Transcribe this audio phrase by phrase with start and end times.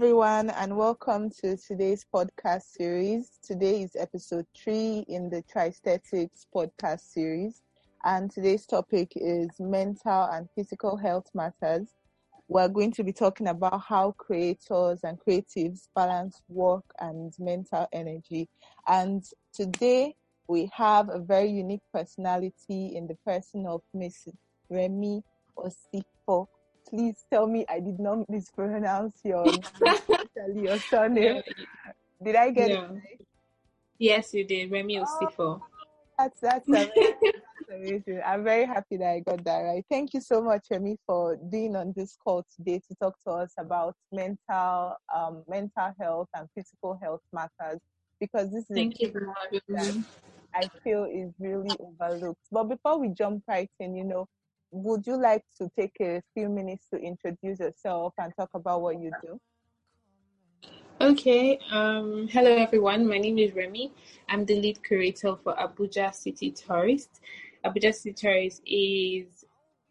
[0.00, 3.32] everyone, and welcome to today's podcast series.
[3.42, 7.60] Today is episode three in the Tristhetics podcast series,
[8.04, 11.88] and today's topic is mental and physical health matters.
[12.48, 18.48] We're going to be talking about how creators and creatives balance work and mental energy.
[18.88, 19.22] And
[19.52, 20.16] today
[20.48, 24.28] we have a very unique personality in the person of Miss
[24.70, 25.22] Remy
[25.58, 26.48] Osifo
[26.90, 29.46] please tell me I did not mispronounce your
[30.54, 31.42] your surname.
[32.22, 32.74] Did I get no.
[32.74, 33.26] it right?
[33.98, 34.70] Yes, you did.
[34.70, 35.38] Remy Osifo.
[35.38, 35.62] Oh,
[36.18, 36.92] that's that's amazing.
[37.22, 38.20] that's amazing.
[38.26, 39.84] I'm very happy that I got that right.
[39.90, 43.52] Thank you so much, Remy, for being on this call today to talk to us
[43.58, 47.80] about mental um, mental health and physical health matters
[48.20, 49.12] because this is Thank you
[49.68, 50.04] me.
[50.54, 52.40] I feel is really overlooked.
[52.50, 54.26] But before we jump right in, you know,
[54.70, 59.00] would you like to take a few minutes to introduce yourself and talk about what
[59.00, 59.40] you do?
[61.00, 61.58] Okay.
[61.70, 63.08] Um, hello, everyone.
[63.08, 63.92] My name is Remy.
[64.28, 67.20] I'm the lead curator for Abuja City Tourist.
[67.64, 69.44] Abuja City Tourist is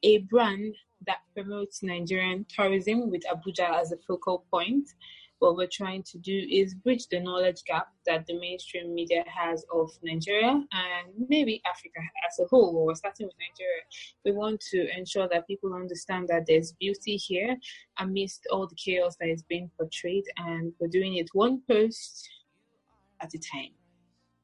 [0.03, 0.75] a brand
[1.07, 4.93] that promotes Nigerian tourism with Abuja as a focal point
[5.39, 9.65] what we're trying to do is bridge the knowledge gap that the mainstream media has
[9.73, 12.85] of Nigeria and maybe Africa as a whole.
[12.85, 13.81] We're starting with Nigeria.
[14.25, 17.57] We want to ensure that people understand that there's beauty here
[17.97, 22.29] amidst all the chaos that is being portrayed, and we're doing it one post
[23.21, 23.71] at a time.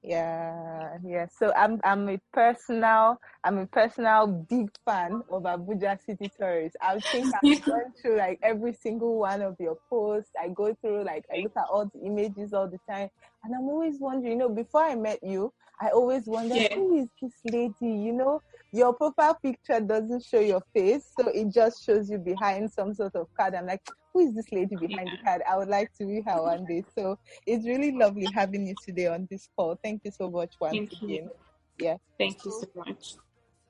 [0.05, 1.25] Yeah, yeah.
[1.35, 6.75] So I'm I'm a personal I'm a personal big fan of Abuja City Tourist.
[6.79, 10.29] I think I've gone through like every single one of your posts.
[10.39, 13.09] I go through like I look at all the images all the time,
[13.43, 14.33] and I'm always wondering.
[14.33, 16.75] You know, before I met you, I always wondered yeah.
[16.75, 17.73] who is this lady.
[17.81, 22.71] You know, your profile picture doesn't show your face, so it just shows you behind
[22.71, 23.55] some sort of card.
[23.55, 23.81] I'm like,
[24.15, 25.41] who is this lady behind the card?
[25.47, 26.85] I would like to meet her one day.
[26.97, 29.77] So it's really lovely having you today on this call.
[29.83, 31.09] Thank you so much once Thank again.
[31.09, 31.31] You.
[31.77, 31.97] Yeah.
[32.17, 33.15] Thank you so much.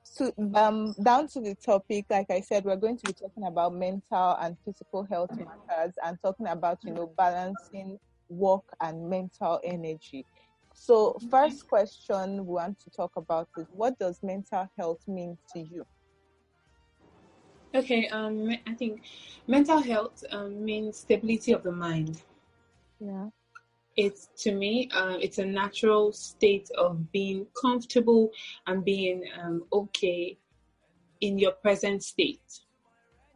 [0.04, 3.74] So um, down to the topic, like I said, we're going to be talking about
[3.74, 7.98] mental and physical health matters and talking about, you know, balancing
[8.28, 10.24] work and mental energy.
[10.72, 15.58] So, first question we want to talk about is what does mental health mean to
[15.58, 15.84] you?
[17.76, 19.02] Okay, um, I think
[19.46, 22.22] mental health um, means stability of the mind.
[22.98, 23.28] Yeah.
[23.96, 28.30] It's to me, uh, it's a natural state of being comfortable
[28.66, 30.38] and being um, okay
[31.20, 32.60] in your present state.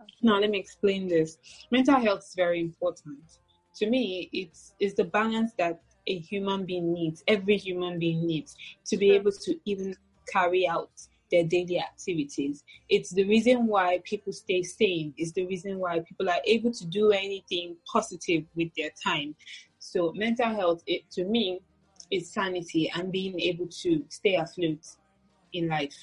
[0.01, 0.11] Okay.
[0.23, 1.37] Now, let me explain this.
[1.71, 3.19] Mental health is very important.
[3.77, 8.57] To me, it's, it's the balance that a human being needs, every human being needs,
[8.87, 9.95] to be able to even
[10.33, 10.91] carry out
[11.31, 12.65] their daily activities.
[12.89, 15.15] It's the reason why people stay sane.
[15.17, 19.35] It's the reason why people are able to do anything positive with their time.
[19.79, 21.61] So mental health, it, to me,
[22.11, 24.85] is sanity and being able to stay afloat
[25.53, 25.97] in life.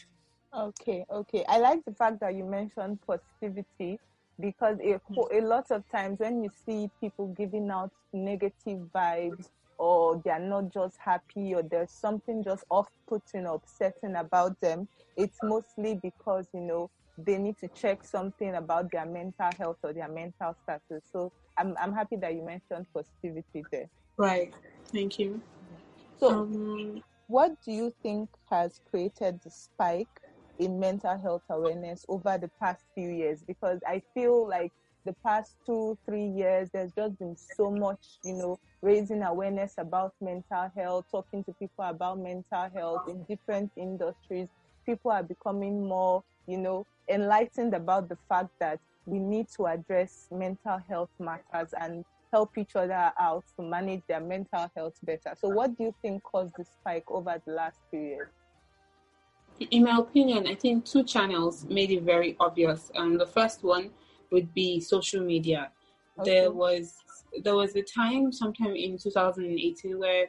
[0.56, 1.46] Okay, okay.
[1.48, 4.00] I like the fact that you mentioned positivity
[4.40, 5.00] because a,
[5.38, 10.40] a lot of times when you see people giving out negative vibes or they are
[10.40, 16.48] not just happy or there's something just off-putting or upsetting about them it's mostly because
[16.54, 21.04] you know they need to check something about their mental health or their mental status.
[21.12, 23.90] So i'm, I'm happy that you mentioned positivity there.
[24.18, 24.54] Right.
[24.92, 25.42] Thank you.
[26.20, 30.08] So um, what do you think has created the spike
[30.60, 33.44] in mental health awareness over the past few years?
[33.46, 34.72] Because i feel like
[35.08, 40.14] the past two, three years, there's just been so much, you know, raising awareness about
[40.22, 44.50] mental health, talking to people about mental health in different industries.
[44.86, 50.28] People are becoming more, you know, enlightened about the fact that we need to address
[50.30, 52.04] mental health matters and
[52.34, 55.34] help each other out to manage their mental health better.
[55.40, 58.30] So, what do you think caused the spike over the last few years?
[59.72, 62.92] In my opinion, I think two channels made it very obvious.
[62.96, 63.92] Um, the first one
[64.32, 65.72] would be social media.
[66.20, 66.32] Okay.
[66.32, 66.96] There was
[67.44, 70.28] there was a time sometime in 2018 where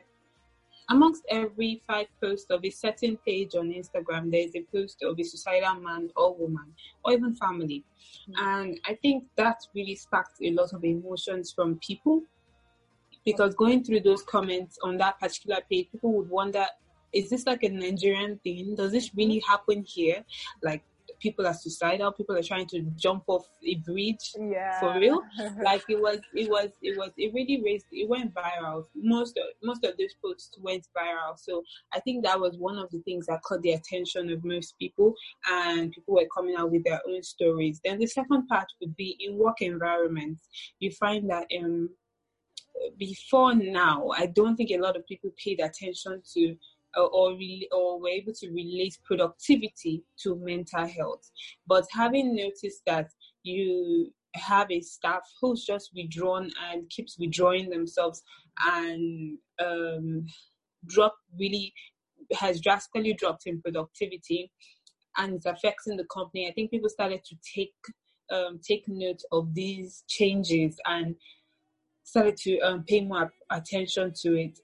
[0.91, 5.19] amongst every five posts of a certain page on Instagram, there is a post of
[5.19, 6.73] a suicidal man or woman
[7.05, 7.85] or even family.
[8.31, 8.47] Mm-hmm.
[8.47, 12.23] And I think that really sparked a lot of emotions from people
[13.25, 16.65] because going through those comments on that particular page, people would wonder,
[17.13, 18.75] is this like a Nigerian thing?
[18.75, 20.25] Does this really happen here?
[20.63, 20.83] Like,
[21.21, 24.79] people are suicidal, people are trying to jump off a bridge yeah.
[24.81, 25.23] for real.
[25.65, 28.85] like it was, it was, it was, it really raised, it went viral.
[28.95, 31.39] Most of most of those posts went viral.
[31.39, 31.63] So
[31.93, 35.15] I think that was one of the things that caught the attention of most people,
[35.51, 37.81] and people were coming out with their own stories.
[37.85, 40.49] Then the second part would be in work environments.
[40.79, 41.91] You find that um
[42.97, 46.57] before now, I don't think a lot of people paid attention to
[46.97, 51.31] or or, re- or were able to relate productivity to mental health.
[51.67, 53.11] But having noticed that
[53.43, 58.23] you have a staff who's just withdrawn and keeps withdrawing themselves
[58.65, 60.27] and um,
[60.87, 61.73] drop really
[62.33, 64.51] has drastically dropped in productivity
[65.17, 66.49] and it's affecting the company.
[66.49, 67.75] I think people started to take
[68.31, 71.15] um, take note of these changes and
[72.05, 74.59] started to um, pay more attention to it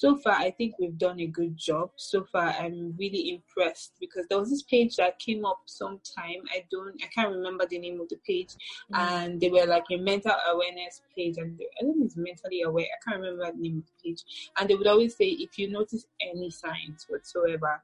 [0.00, 1.90] so far i think we've done a good job.
[1.96, 6.42] So far i'm really impressed because there was this page that came up sometime.
[6.50, 8.54] I don't i can't remember the name of the page.
[8.92, 8.94] Mm-hmm.
[8.94, 12.86] and they were like a mental awareness page and they, i think it's mentally aware.
[12.86, 14.22] I can't remember the name of the page.
[14.58, 17.82] And they would always say if you notice any signs whatsoever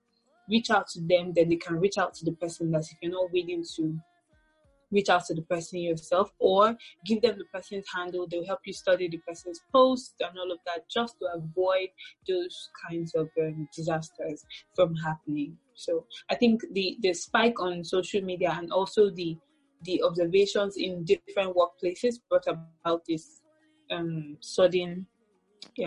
[0.49, 1.33] reach out to them.
[1.35, 4.01] Then they can reach out to the person that if you're not willing to
[4.90, 8.26] reach out to the person yourself or give them the person's handle.
[8.31, 11.88] They'll help you study the person's post and all of that just to avoid
[12.29, 14.44] those kinds of um, disasters
[14.75, 15.56] from happening.
[15.75, 19.37] So I think the, the spike on social media and also the
[19.82, 23.43] the observations in different workplaces brought about this
[23.93, 25.06] um, sudden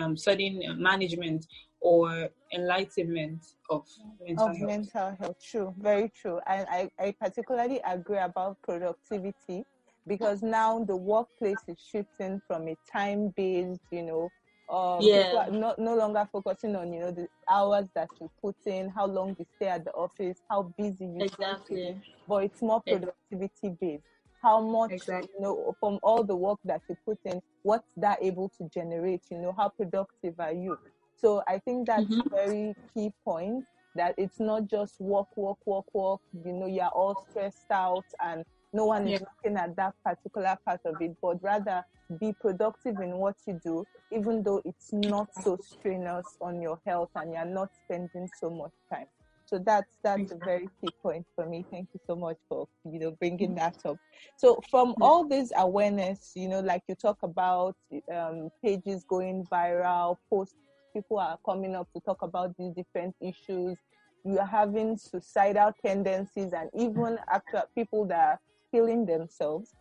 [0.00, 1.46] um, sudden management
[1.82, 3.84] or enlightenment of
[4.24, 4.68] mental of health.
[4.68, 5.36] mental health.
[5.42, 6.40] True, very true.
[6.46, 9.64] And I, I particularly agree about productivity
[10.06, 14.28] because now the workplace is shifting from a time based, you know,
[14.72, 15.48] um, yeah.
[15.50, 19.36] not no longer focusing on you know the hours that you put in, how long
[19.38, 21.96] you stay at the office, how busy you exactly,
[22.28, 24.04] but it's more productivity based.
[24.42, 25.28] How much exactly.
[25.34, 29.22] you know from all the work that you put in, what's that able to generate?
[29.30, 30.78] You know, how productive are you?
[31.22, 32.34] So I think that's mm-hmm.
[32.34, 33.64] a very key point
[33.94, 36.20] that it's not just walk, walk, walk, walk.
[36.44, 39.16] You know, you're all stressed out and no one yeah.
[39.16, 41.84] is looking at that particular part of it, but rather
[42.18, 47.10] be productive in what you do, even though it's not so strenuous on your health
[47.14, 49.06] and you're not spending so much time.
[49.46, 51.66] So that's that's a very key point for me.
[51.70, 53.98] Thank you so much for you know bringing that up.
[54.38, 57.76] So from all this awareness, you know, like you talk about
[58.10, 60.54] um, pages going viral, posts
[60.92, 63.76] people are coming up to talk about these different issues.
[64.24, 68.40] You are having suicidal tendencies and even actual people that are
[68.70, 69.74] killing themselves.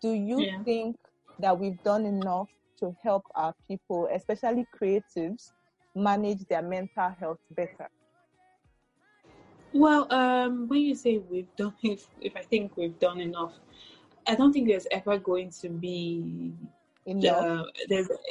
[0.00, 0.62] Do you yeah.
[0.64, 0.96] think
[1.40, 2.48] that we've done enough
[2.80, 5.52] to help our people, especially creatives,
[5.94, 7.88] manage their mental health better?
[9.72, 13.52] Well, um, when you say we've done, if, if I think we've done enough,
[14.26, 16.52] I don't think there's ever going to be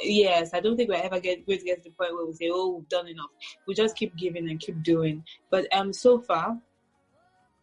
[0.02, 2.32] yes, I don't think we're ever get going to get to the point where we
[2.34, 3.30] say, "Oh, we've done enough."
[3.66, 5.24] We just keep giving and keep doing.
[5.50, 6.56] But um, so far,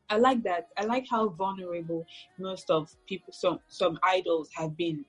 [0.10, 0.68] I like that.
[0.78, 2.06] I like how vulnerable
[2.38, 5.06] most of people, some some idols have been,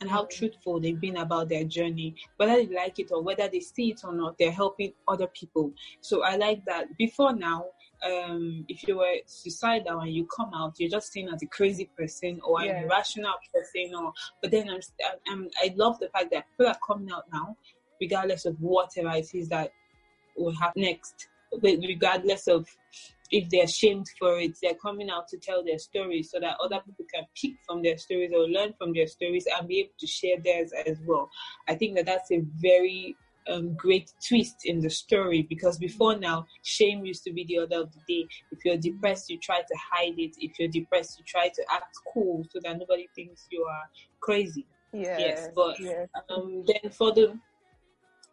[0.00, 0.38] and how mm-hmm.
[0.38, 2.14] truthful they've been about their journey.
[2.36, 5.72] Whether they like it or whether they see it or not, they're helping other people.
[6.00, 6.96] So I like that.
[6.96, 7.66] Before now,
[8.04, 11.88] um, if you were suicidal and you come out, you're just seen as a crazy
[11.96, 12.78] person or yeah.
[12.78, 13.94] an irrational person.
[13.94, 14.80] Or but then I'm,
[15.28, 17.56] I'm I love the fact that people are coming out now,
[18.00, 19.72] regardless of whatever it is that
[20.36, 21.28] will happen next,
[21.62, 22.66] regardless of
[23.30, 26.80] if they're shamed for it, they're coming out to tell their stories so that other
[26.84, 30.06] people can pick from their stories or learn from their stories and be able to
[30.06, 31.30] share theirs as well.
[31.66, 33.16] I think that that's a very
[33.48, 37.80] um, great twist in the story because before now, shame used to be the order
[37.80, 38.28] of the day.
[38.50, 40.36] If you're depressed, you try to hide it.
[40.38, 44.66] If you're depressed, you try to act cool so that nobody thinks you are crazy.
[44.92, 46.08] Yes, yes but yes.
[46.28, 47.38] Um, then for the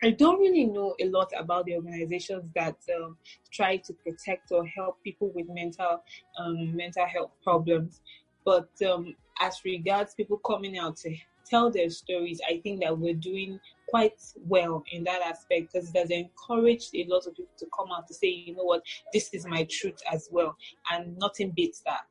[0.02, 3.18] I don't really know a lot about the organizations that um,
[3.52, 6.04] try to protect or help people with mental
[6.40, 8.02] um, mental health problems.
[8.46, 11.16] But um, as regards people coming out to
[11.50, 15.98] tell their stories, I think that we're doing quite well in that aspect because it
[15.98, 19.34] has encouraged a lot of people to come out to say, you know what, this
[19.34, 20.56] is my truth as well.
[20.92, 22.06] And nothing beats that.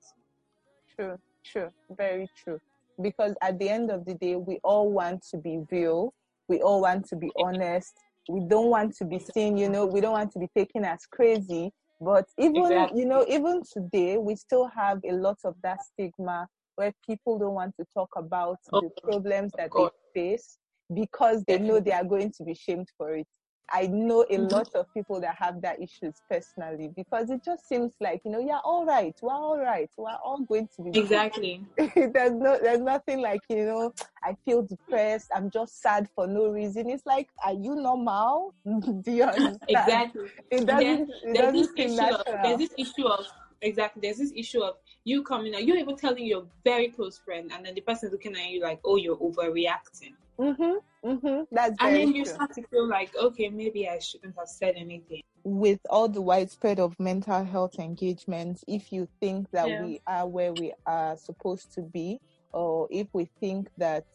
[0.96, 2.60] True, true, very true.
[3.00, 6.12] Because at the end of the day, we all want to be real,
[6.48, 7.92] we all want to be honest.
[8.30, 11.06] We don't want to be seen, you know, we don't want to be taken as
[11.06, 11.72] crazy.
[12.00, 13.00] But even, exactly.
[13.00, 16.46] you know, even today, we still have a lot of that stigma
[16.78, 20.58] where people don't want to talk about oh, the problems that they face
[20.94, 23.26] because they know they are going to be shamed for it.
[23.70, 24.46] I know a mm-hmm.
[24.46, 28.38] lot of people that have that issues personally because it just seems like you know
[28.38, 29.14] yeah all right.
[29.20, 29.90] We're all right.
[29.98, 31.66] We're all going to be exactly.
[31.76, 33.92] There's no there's nothing like you know
[34.24, 35.28] I feel depressed.
[35.34, 36.88] I'm just sad for no reason.
[36.88, 38.54] It's like are you normal?
[38.64, 39.58] Do you understand?
[39.68, 40.30] Exactly.
[40.50, 42.36] It doesn't, it doesn't seem natural.
[42.36, 43.26] Of, there's this issue of
[43.60, 44.00] exactly.
[44.00, 44.76] There's this issue of
[45.08, 48.36] you coming out you're even telling your very close friend and then the person's looking
[48.36, 51.08] at you like oh you're overreacting Mm-hmm.
[51.08, 51.42] Mm-hmm.
[51.50, 52.34] That's and then you true.
[52.34, 55.22] start to feel like, okay, maybe I shouldn't have said anything.
[55.44, 59.84] With all the widespread of mental health engagements, if you think that yeah.
[59.84, 62.20] we are where we are supposed to be,
[62.52, 64.06] or if we think that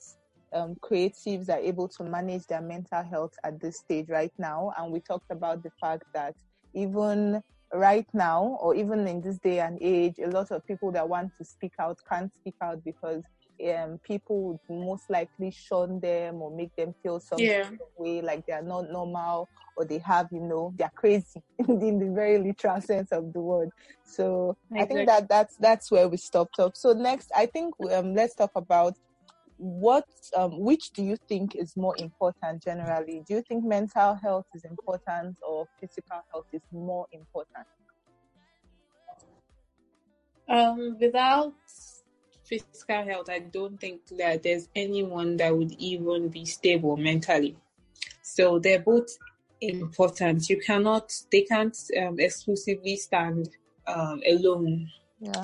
[0.54, 4.92] um, creatives are able to manage their mental health at this stage right now, and
[4.92, 6.36] we talked about the fact that
[6.74, 7.42] even
[7.74, 11.32] right now, or even in this day and age, a lot of people that want
[11.38, 13.24] to speak out can't speak out because
[13.64, 17.70] um, people would most likely shun them or make them feel some yeah.
[17.98, 22.12] way like they are not normal or they have, you know, they're crazy in the
[22.14, 23.70] very literal sense of the word.
[24.04, 24.84] So exactly.
[24.84, 26.76] I think that that's that's where we stopped up.
[26.76, 28.96] So next, I think um, let's talk about
[29.58, 30.06] what
[30.36, 33.24] um, which do you think is more important generally?
[33.28, 37.68] Do you think mental health is important or physical health is more important?
[40.50, 41.54] Um, without
[42.44, 47.56] physical health, I don't think that there's anyone that would even be stable mentally.
[48.22, 49.10] So they're both
[49.62, 50.50] important.
[50.50, 53.50] You cannot, they can't um, exclusively stand
[53.88, 54.90] um, alone.
[55.20, 55.42] Yeah.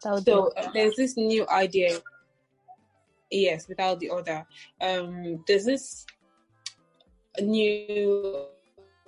[0.00, 2.00] So the- there's this new idea.
[3.30, 4.46] Yes, without the other.
[4.80, 6.06] Um, there's this
[7.40, 8.46] new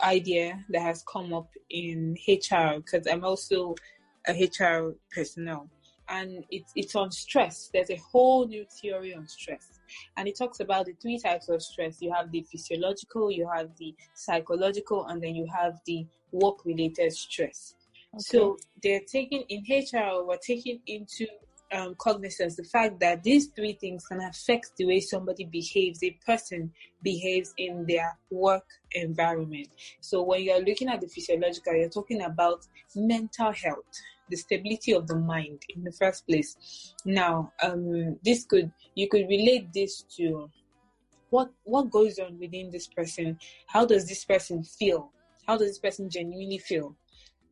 [0.01, 3.75] idea that has come up in HR because I'm also
[4.29, 5.69] a HR personnel
[6.09, 7.71] and it's it's on stress.
[7.73, 9.81] There's a whole new theory on stress,
[10.17, 11.99] and it talks about the three types of stress.
[12.01, 17.75] You have the physiological, you have the psychological, and then you have the work-related stress.
[18.15, 18.23] Okay.
[18.23, 21.27] So they're taking in HR, we're taking into
[21.73, 26.17] um, cognizance the fact that these three things can affect the way somebody behaves, a
[26.25, 29.69] person behaves in their work environment.
[30.01, 33.85] So when you're looking at the physiological, you're talking about mental health
[34.33, 36.95] the stability of the mind in the first place.
[37.05, 40.51] Now, um, this could you could relate this to
[41.31, 43.39] what what goes on within this person.
[43.67, 45.11] How does this person feel?
[45.47, 46.97] How does this person genuinely feel?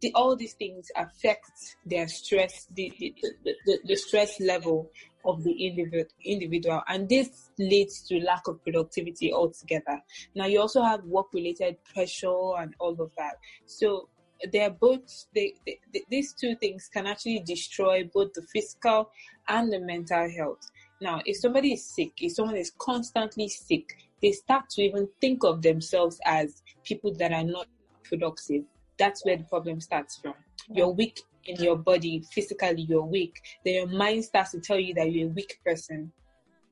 [0.00, 3.14] The, all these things affect their stress, the, the,
[3.44, 4.90] the, the stress level
[5.24, 10.00] of the individual, individual, and this leads to lack of productivity altogether.
[10.34, 13.34] Now, you also have work-related pressure and all of that.
[13.66, 14.08] So,
[14.52, 15.78] they're both they, they,
[16.10, 19.10] these two things can actually destroy both the physical
[19.48, 24.32] and the mental health now if somebody is sick if someone is constantly sick they
[24.32, 27.66] start to even think of themselves as people that are not
[28.04, 28.64] productive
[29.00, 30.34] that's where the problem starts from
[30.68, 34.94] you're weak in your body physically you're weak then your mind starts to tell you
[34.94, 36.12] that you're a weak person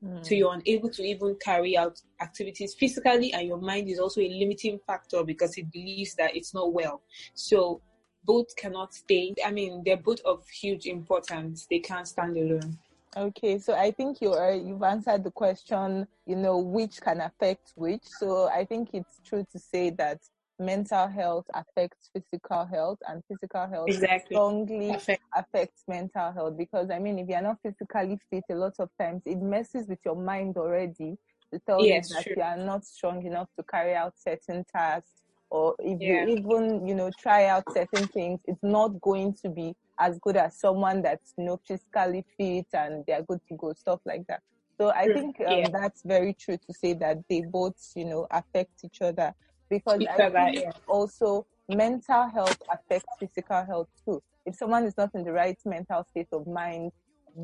[0.03, 0.25] Mm.
[0.25, 4.29] So you're unable to even carry out activities physically, and your mind is also a
[4.29, 7.01] limiting factor because it believes that it's not well.
[7.33, 7.81] So
[8.23, 9.33] both cannot stay.
[9.45, 11.67] I mean, they're both of huge importance.
[11.69, 12.77] They can't stand alone.
[13.17, 16.07] Okay, so I think you are you've answered the question.
[16.25, 18.03] You know which can affect which.
[18.05, 20.19] So I think it's true to say that
[20.59, 24.35] mental health affects physical health and physical health exactly.
[24.35, 25.23] strongly Affect.
[25.35, 29.21] affects mental health because i mean if you're not physically fit a lot of times
[29.25, 31.17] it messes with your mind already
[31.51, 32.33] to tell yes, you that true.
[32.37, 36.25] you are not strong enough to carry out certain tasks or if yeah.
[36.25, 40.37] you even you know try out certain things it's not going to be as good
[40.37, 44.41] as someone that's you know physically fit and they're good to go stuff like that
[44.77, 45.67] so i think um, yeah.
[45.71, 49.33] that's very true to say that they both you know affect each other
[49.69, 50.71] because think yeah.
[50.87, 54.21] also mental health affects physical health too.
[54.45, 56.91] If someone is not in the right mental state of mind,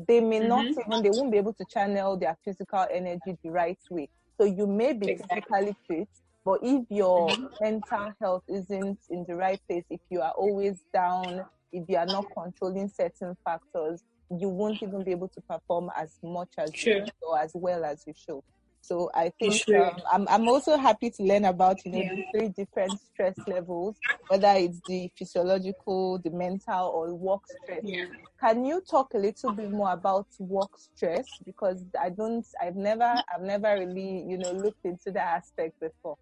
[0.08, 0.48] they may mm-hmm.
[0.48, 4.08] not even they won't be able to channel their physical energy the right way.
[4.38, 5.40] So you may be exactly.
[5.40, 6.08] physically fit,
[6.44, 7.46] but if your mm-hmm.
[7.60, 12.06] mental health isn't in the right place, if you are always down, if you are
[12.06, 17.04] not controlling certain factors, you won't even be able to perform as much as you
[17.22, 18.42] or as well as you should.
[18.86, 22.14] So I think um, I'm, I'm also happy to learn about, you know, yeah.
[22.14, 23.96] the three different stress levels,
[24.28, 27.80] whether it's the physiological, the mental or work stress.
[27.82, 28.04] Yeah.
[28.38, 31.26] Can you talk a little bit more about work stress?
[31.44, 36.16] Because I don't, I've never, I've never really, you know, looked into that aspect before.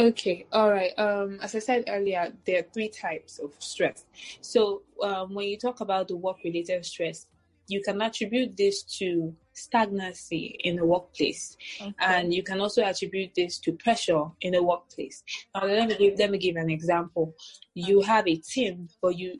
[0.00, 0.92] Okay, all right.
[0.98, 4.06] Um, as I said earlier, there are three types of stress.
[4.40, 7.26] So um, when you talk about the work-related stress,
[7.68, 11.92] you can attribute this to stagnancy in the workplace, okay.
[11.98, 15.22] and you can also attribute this to pressure in the workplace.
[15.54, 17.34] Now, let me give let me give an example.
[17.74, 19.38] You have a team, but you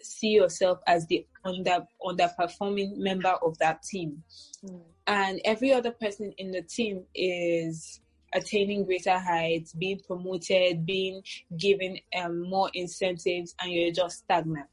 [0.00, 4.24] see yourself as the under underperforming member of that team,
[4.64, 4.82] mm.
[5.06, 8.00] and every other person in the team is
[8.34, 11.22] attaining greater heights, being promoted, being
[11.56, 14.68] given um, more incentives, and you're just stagnant.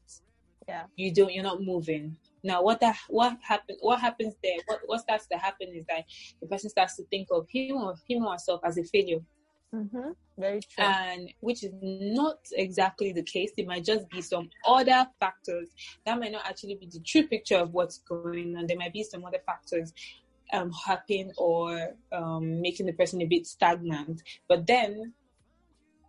[0.68, 0.84] Yeah.
[0.96, 1.32] You don't.
[1.32, 2.16] You're not moving.
[2.42, 3.78] Now, what that what happens?
[3.80, 4.56] What happens there?
[4.66, 6.04] What what starts to happen is that
[6.40, 9.20] the person starts to think of him or him or herself as a failure.
[9.74, 10.10] Mm-hmm.
[10.38, 10.84] Very true.
[10.84, 13.52] And which is not exactly the case.
[13.56, 15.68] It might just be some other factors
[16.04, 18.66] that might not actually be the true picture of what's going on.
[18.66, 19.92] There might be some other factors
[20.52, 20.72] um,
[21.36, 24.22] or um, making the person a bit stagnant.
[24.48, 25.12] But then,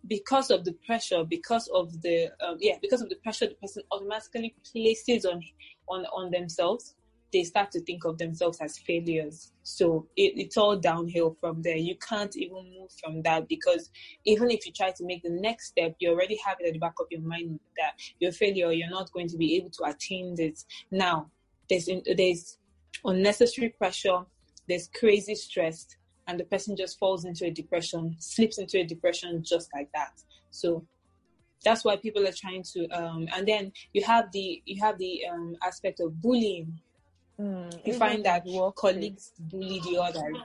[0.07, 3.83] because of the pressure, because of the um, yeah, because of the pressure, the person
[3.91, 5.41] automatically places on
[5.89, 6.95] on on themselves.
[7.33, 9.51] They start to think of themselves as failures.
[9.63, 11.75] So it, it's all downhill from there.
[11.75, 13.89] You can't even move from that because
[14.23, 16.79] even if you try to make the next step, you already have it at the
[16.79, 18.71] back of your mind that you're a failure.
[18.71, 20.65] You're not going to be able to attain this.
[20.89, 21.29] Now,
[21.69, 22.57] there's there's
[23.05, 24.19] unnecessary pressure,
[24.67, 25.87] there's crazy stress,
[26.27, 30.21] and the person just falls into a depression, slips into a depression just like that.
[30.51, 30.85] So
[31.63, 35.21] that's why people are trying to um, and then you have the you have the
[35.31, 36.79] um, aspect of bullying.
[37.39, 38.43] Mm, you find that
[38.75, 40.37] colleagues bully the others.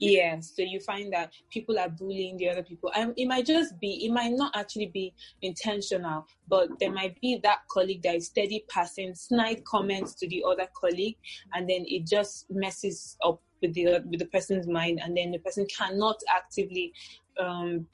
[0.00, 2.90] Yeah, so you find that people are bullying the other people.
[2.96, 7.38] And it might just be, it might not actually be intentional, but there might be
[7.42, 11.16] that colleague that is steady passing snide comments to the other colleague,
[11.52, 15.38] and then it just messes up with the with the person's mind, and then the
[15.38, 16.94] person cannot actively
[17.38, 17.86] um,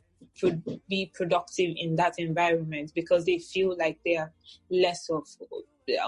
[0.89, 4.33] be productive in that environment because they feel like they are
[4.71, 5.27] less of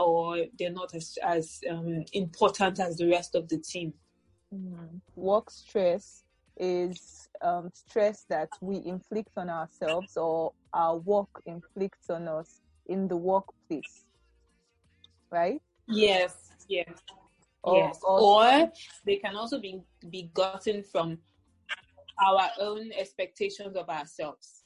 [0.00, 3.92] or they're not as as um, important as the rest of the team.
[4.54, 5.00] Mm.
[5.14, 6.24] Work stress
[6.56, 13.08] is um, stress that we inflict on ourselves or our work inflicts on us in
[13.08, 14.06] the workplace,
[15.30, 15.60] right?
[15.86, 16.88] Yes, yes,
[17.62, 18.00] or, yes.
[18.02, 18.72] Or, or
[19.06, 21.18] they can also be be gotten from
[22.20, 24.64] our own expectations of ourselves.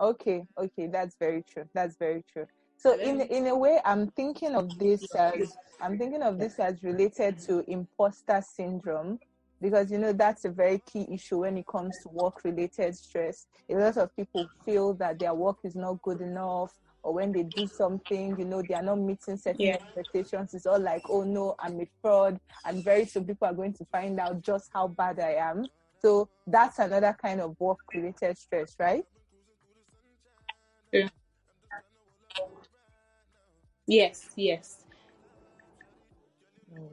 [0.00, 1.64] Okay, okay, that's very true.
[1.74, 2.46] That's very true.
[2.82, 6.82] So in in a way, I'm thinking of this as I'm thinking of this as
[6.82, 9.20] related to imposter syndrome
[9.60, 13.46] because you know that's a very key issue when it comes to work related stress.
[13.70, 16.72] A lot of people feel that their work is not good enough
[17.04, 19.74] or when they do something, you know, they are not meeting certain yeah.
[19.74, 20.52] expectations.
[20.52, 22.40] It's all like, oh no, I'm a fraud.
[22.64, 25.66] And very soon people are going to find out just how bad I am.
[26.00, 29.04] So that's another kind of work related stress, right?
[33.92, 34.86] Yes, yes.
[36.72, 36.88] Mm,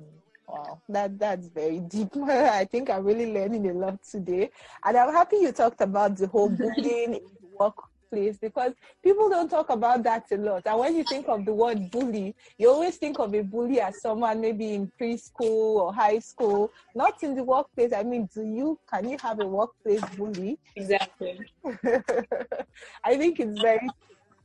[0.49, 2.09] wow, that that's very deep.
[2.17, 4.49] I think I'm really learning a lot today,
[4.83, 9.49] and I'm happy you talked about the whole bullying in the workplace because people don't
[9.49, 10.63] talk about that a lot.
[10.65, 14.01] And when you think of the word bully, you always think of a bully as
[14.01, 17.93] someone maybe in preschool or high school, not in the workplace.
[17.93, 20.59] I mean, do you can you have a workplace bully?
[20.75, 21.39] Exactly.
[23.05, 23.89] I think it's very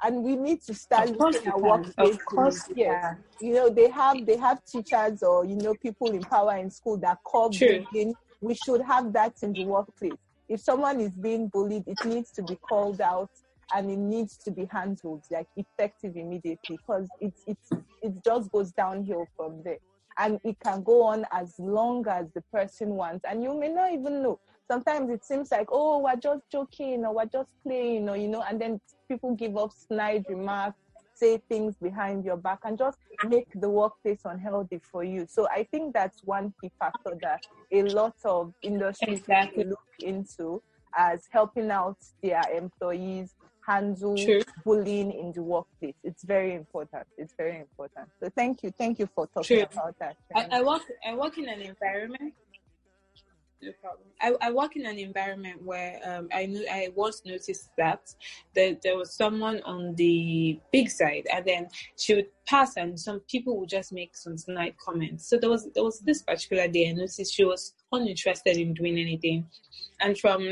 [0.05, 2.13] and we need to start looking at workplaces.
[2.13, 3.15] Of course, yeah.
[3.41, 6.99] You know, they have they have teachers or you know people in power in school
[6.99, 8.15] that call bullying.
[8.41, 10.13] We should have that in the workplace.
[10.49, 13.31] If someone is being bullied, it needs to be called out
[13.75, 17.57] and it needs to be handled like effective immediately because it it
[18.03, 19.79] it just goes downhill from there.
[20.19, 23.93] And it can go on as long as the person wants, and you may not
[23.93, 24.39] even know
[24.71, 28.43] sometimes it seems like, oh, we're just joking or we're just playing or, you know,
[28.49, 30.79] and then people give up snide remarks,
[31.15, 35.27] say things behind your back and just make the workplace unhealthy for you.
[35.29, 37.41] So I think that's one key factor that
[37.73, 39.65] a lot of industries exactly.
[39.65, 40.63] look into
[40.97, 43.35] as helping out their employees
[43.67, 44.43] handle True.
[44.65, 45.95] bullying in the workplace.
[46.05, 47.05] It's very important.
[47.17, 48.09] It's very important.
[48.23, 48.71] So thank you.
[48.77, 49.67] Thank you for talking True.
[49.73, 50.17] about that.
[50.35, 52.35] I, I work I work in an environment
[53.65, 54.07] no problem.
[54.21, 58.15] I, I work in an environment where um, I knew I once noticed that
[58.55, 63.21] that there was someone on the big side, and then she would pass, and some
[63.21, 65.29] people would just make some snide comments.
[65.29, 68.99] So there was there was this particular day I noticed she was uninterested in doing
[68.99, 69.47] anything,
[70.01, 70.47] and from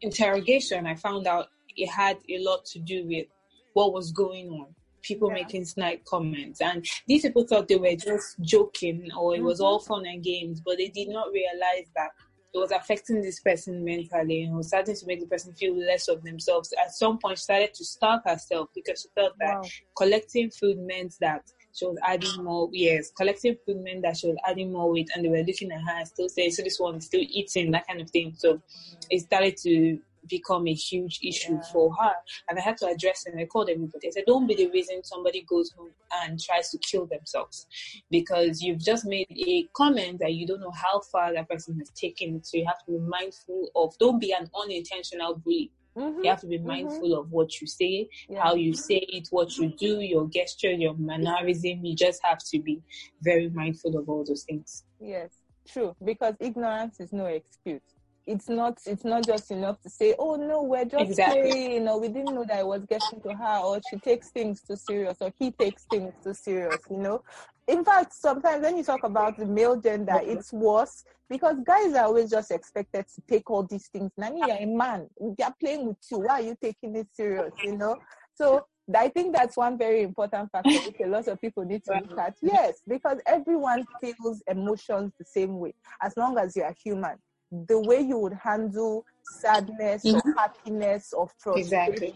[0.00, 3.26] interrogation I found out it had a lot to do with
[3.72, 4.66] what was going on
[5.04, 5.34] people yeah.
[5.34, 6.60] making snide comments.
[6.60, 9.66] And these people thought they were just joking or it was mm-hmm.
[9.66, 12.10] all fun and games, but they did not realize that
[12.54, 16.06] it was affecting this person mentally and was starting to make the person feel less
[16.08, 16.72] of themselves.
[16.80, 19.68] At some point, she started to starve herself because she felt that wow.
[19.96, 21.42] collecting food meant that
[21.74, 22.68] she was adding more.
[22.72, 25.80] Yes, collecting food meant that she was adding more weight, and they were looking at
[25.80, 28.34] her and still saying, "So this one is still eating," that kind of thing.
[28.38, 28.62] So
[29.10, 31.72] it started to become a huge issue yeah.
[31.72, 32.12] for her.
[32.48, 34.08] And I had to address and I called everybody.
[34.08, 35.90] I said, don't be the reason somebody goes home
[36.22, 37.66] and tries to kill themselves
[38.10, 41.90] because you've just made a comment that you don't know how far that person has
[41.90, 42.42] taken.
[42.42, 45.70] So you have to be mindful of don't be an unintentional bully.
[45.96, 46.24] Mm-hmm.
[46.24, 46.66] You have to be mm-hmm.
[46.66, 47.20] mindful mm-hmm.
[47.20, 48.42] of what you say, yeah.
[48.42, 51.84] how you say it, what you do, your gesture, your mannerism.
[51.84, 52.82] You just have to be
[53.22, 54.84] very mindful of all those things.
[55.00, 55.30] Yes,
[55.68, 55.94] true.
[56.04, 57.82] Because ignorance is no excuse.
[58.26, 58.78] It's not.
[58.86, 61.50] It's not just enough to say, "Oh no, we're just exactly.
[61.50, 64.62] playing," or "We didn't know that I was getting to her," or "She takes things
[64.62, 67.22] too serious," or "He takes things too serious." You know,
[67.66, 70.38] in fact, sometimes when you talk about the male gender, mm-hmm.
[70.38, 74.10] it's worse because guys are always just expected to take all these things.
[74.16, 75.08] Nani, you're a man.
[75.38, 76.18] They're playing with you.
[76.18, 77.52] Why are you taking it serious?
[77.62, 77.96] You know?
[78.34, 81.94] So I think that's one very important factor which a lot of people need to
[81.94, 82.36] look at.
[82.42, 87.16] Yes, because everyone feels emotions the same way as long as you are human.
[87.52, 89.04] The way you would handle
[89.40, 90.28] sadness mm-hmm.
[90.28, 92.14] or happiness or frustration exactly.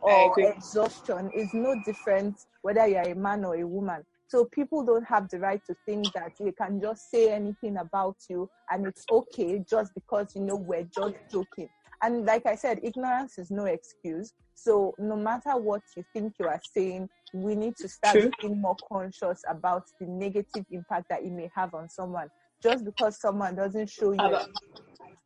[0.00, 4.02] or exhaustion is no different whether you're a man or a woman.
[4.28, 8.16] So people don't have the right to think that we can just say anything about
[8.30, 11.68] you and it's okay just because you know we're just joking.
[12.02, 14.32] And like I said, ignorance is no excuse.
[14.54, 18.30] So no matter what you think you are saying, we need to start True.
[18.40, 22.28] being more conscious about the negative impact that it may have on someone.
[22.62, 24.36] Just because someone doesn't show you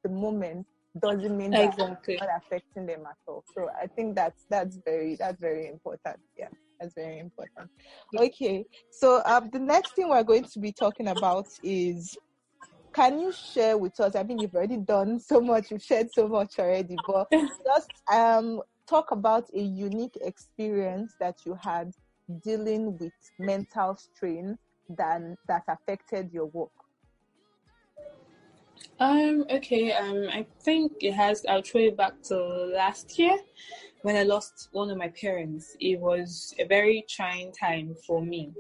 [0.03, 0.66] the moment
[1.01, 2.14] doesn't mean that exactly.
[2.14, 3.44] it's not affecting them at all.
[3.55, 6.16] So I think that's that's very that's very important.
[6.38, 6.49] Yeah.
[6.81, 7.70] That's very important.
[8.16, 12.16] Okay, so um, the next thing we're going to be talking about is
[12.94, 14.16] can you share with us?
[14.16, 18.61] I mean, you've already done so much, you've shared so much already, but just um,
[18.88, 21.92] talk about a unique experience that you had
[22.42, 24.57] dealing with mental strain
[24.88, 26.70] than that affected your work.
[28.98, 33.38] Um, okay, um, I think it has, I'll throw it back to last year
[34.06, 38.52] when I lost one of my parents, it was a very trying time for me.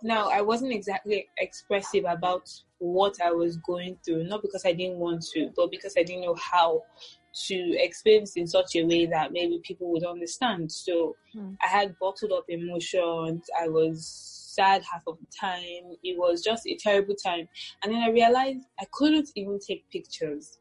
[0.00, 4.98] Now, I wasn't exactly expressive about what I was going through, not because I didn't
[4.98, 6.84] want to, but because I didn't know how
[7.46, 10.70] to experience in such a way that maybe people would understand.
[10.70, 11.54] So hmm.
[11.60, 13.44] I had bottled up emotions.
[13.60, 15.96] I was sad half of the time.
[16.02, 17.48] It was just a terrible time.
[17.82, 20.58] And then I realized I couldn't even take pictures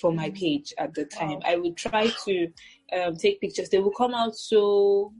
[0.00, 0.34] for my mm.
[0.34, 1.40] page at the time.
[1.40, 1.46] Wow.
[1.46, 2.48] I would try to
[2.98, 3.68] um, take pictures.
[3.68, 5.12] They would come out so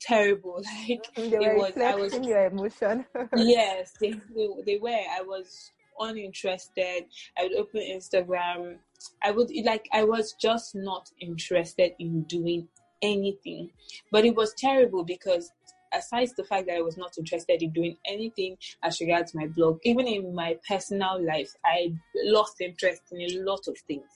[0.00, 0.62] terrible.
[0.88, 3.04] Like they were it was, I was your emotion.
[3.36, 4.90] yes, they, they they were.
[4.90, 7.04] I was uninterested.
[7.38, 8.76] I would open Instagram.
[9.22, 9.88] I would like.
[9.92, 12.68] I was just not interested in doing
[13.02, 13.70] anything.
[14.10, 15.52] But it was terrible because
[15.92, 19.78] aside the fact that I was not interested in doing anything as regards my blog,
[19.84, 24.08] even in my personal life, I lost interest in a lot of things.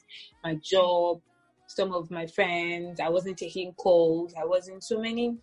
[0.43, 1.21] My job,
[1.67, 5.37] some of my friends, I wasn't taking calls, I wasn't so many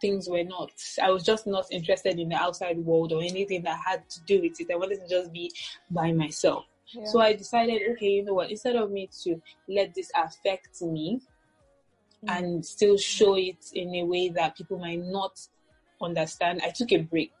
[0.00, 3.78] things were not I was just not interested in the outside world or anything that
[3.86, 4.66] had to do with it.
[4.70, 5.50] I wanted to just be
[5.90, 6.64] by myself.
[6.92, 7.04] Yeah.
[7.06, 11.20] So I decided, okay, you know what, instead of me to let this affect me,
[12.28, 15.38] and still show it in a way that people might not
[16.00, 16.60] understand.
[16.64, 17.32] I took a break.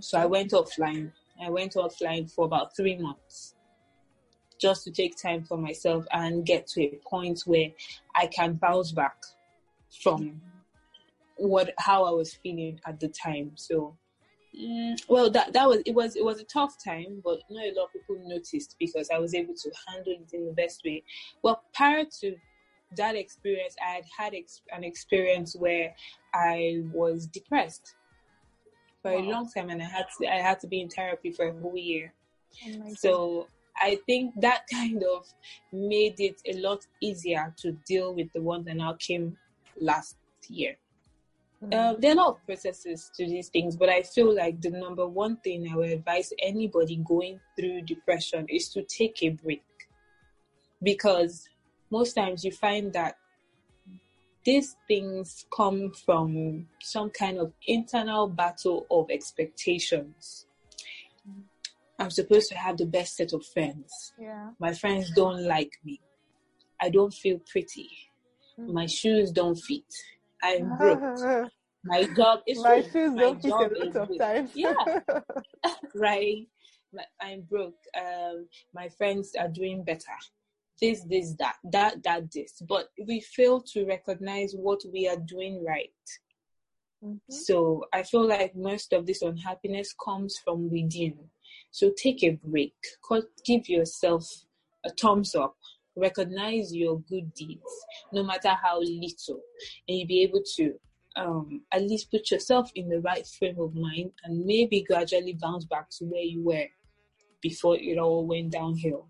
[0.00, 1.12] So I went offline.
[1.42, 3.54] I went offline for about three months
[4.60, 7.70] just to take time for myself and get to a point where
[8.14, 9.16] I can bounce back
[10.02, 10.40] from
[11.36, 13.52] what how I was feeling at the time.
[13.54, 13.96] So
[14.58, 17.72] mm, well that that was it was it was a tough time, but not a
[17.74, 21.02] lot of people noticed because I was able to handle it in the best way.
[21.42, 22.36] Well prior to
[22.96, 25.94] that experience, I had had ex- an experience where
[26.34, 27.94] I was depressed
[29.02, 29.18] for wow.
[29.18, 31.52] a long time, and I had to, I had to be in therapy for a
[31.60, 32.12] whole year.
[32.66, 33.46] Oh so
[33.80, 35.26] I think that kind of
[35.72, 39.36] made it a lot easier to deal with the one that now came
[39.80, 40.16] last
[40.48, 40.76] year.
[41.62, 41.78] Mm-hmm.
[41.78, 44.70] Um, there are a lot of processes to these things, but I feel like the
[44.70, 49.62] number one thing I would advise anybody going through depression is to take a break
[50.82, 51.48] because
[51.90, 53.16] most times you find that
[54.44, 60.46] these things come from some kind of internal battle of expectations.
[61.98, 64.14] I'm supposed to have the best set of friends.
[64.18, 64.50] Yeah.
[64.58, 66.00] My friends don't like me.
[66.80, 67.90] I don't feel pretty.
[68.58, 68.72] Mm.
[68.72, 69.84] My shoes don't fit.
[70.42, 71.50] I'm broke.
[71.84, 74.50] my job is my shoes my don't fit a lot of times.
[74.54, 74.74] yeah,
[75.94, 76.46] right.
[77.20, 77.76] I'm broke.
[77.94, 80.16] Um, my friends are doing better
[80.80, 82.62] this, this, that, that, that, this.
[82.68, 85.90] But we fail to recognize what we are doing right.
[87.04, 87.16] Mm-hmm.
[87.32, 91.14] So I feel like most of this unhappiness comes from within.
[91.70, 92.74] So take a break.
[93.44, 94.26] Give yourself
[94.84, 95.56] a thumbs up.
[95.96, 99.40] Recognize your good deeds, no matter how little,
[99.88, 100.74] and you'll be able to
[101.16, 105.64] um, at least put yourself in the right frame of mind and maybe gradually bounce
[105.64, 106.66] back to where you were
[107.42, 109.08] before it all went downhill.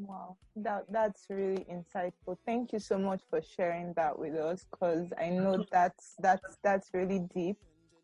[0.00, 2.36] Wow, that that's really insightful.
[2.46, 6.90] Thank you so much for sharing that with us because I know that's that's that's
[6.94, 7.56] really deep,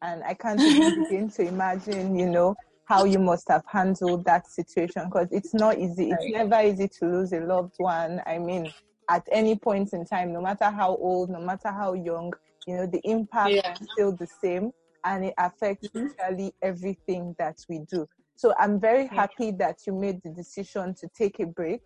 [0.02, 4.48] and I can't even begin to imagine, you know, how you must have handled that
[4.48, 6.11] situation because it's not easy.
[6.11, 8.20] It's never easy to lose a loved one.
[8.26, 8.72] I mean,
[9.09, 12.33] at any point in time, no matter how old, no matter how young,
[12.66, 13.72] you know, the impact yeah.
[13.72, 14.72] is still the same
[15.04, 16.09] and it affects mm-hmm.
[16.09, 18.07] literally everything that we do.
[18.37, 21.81] So I'm very happy that you made the decision to take a break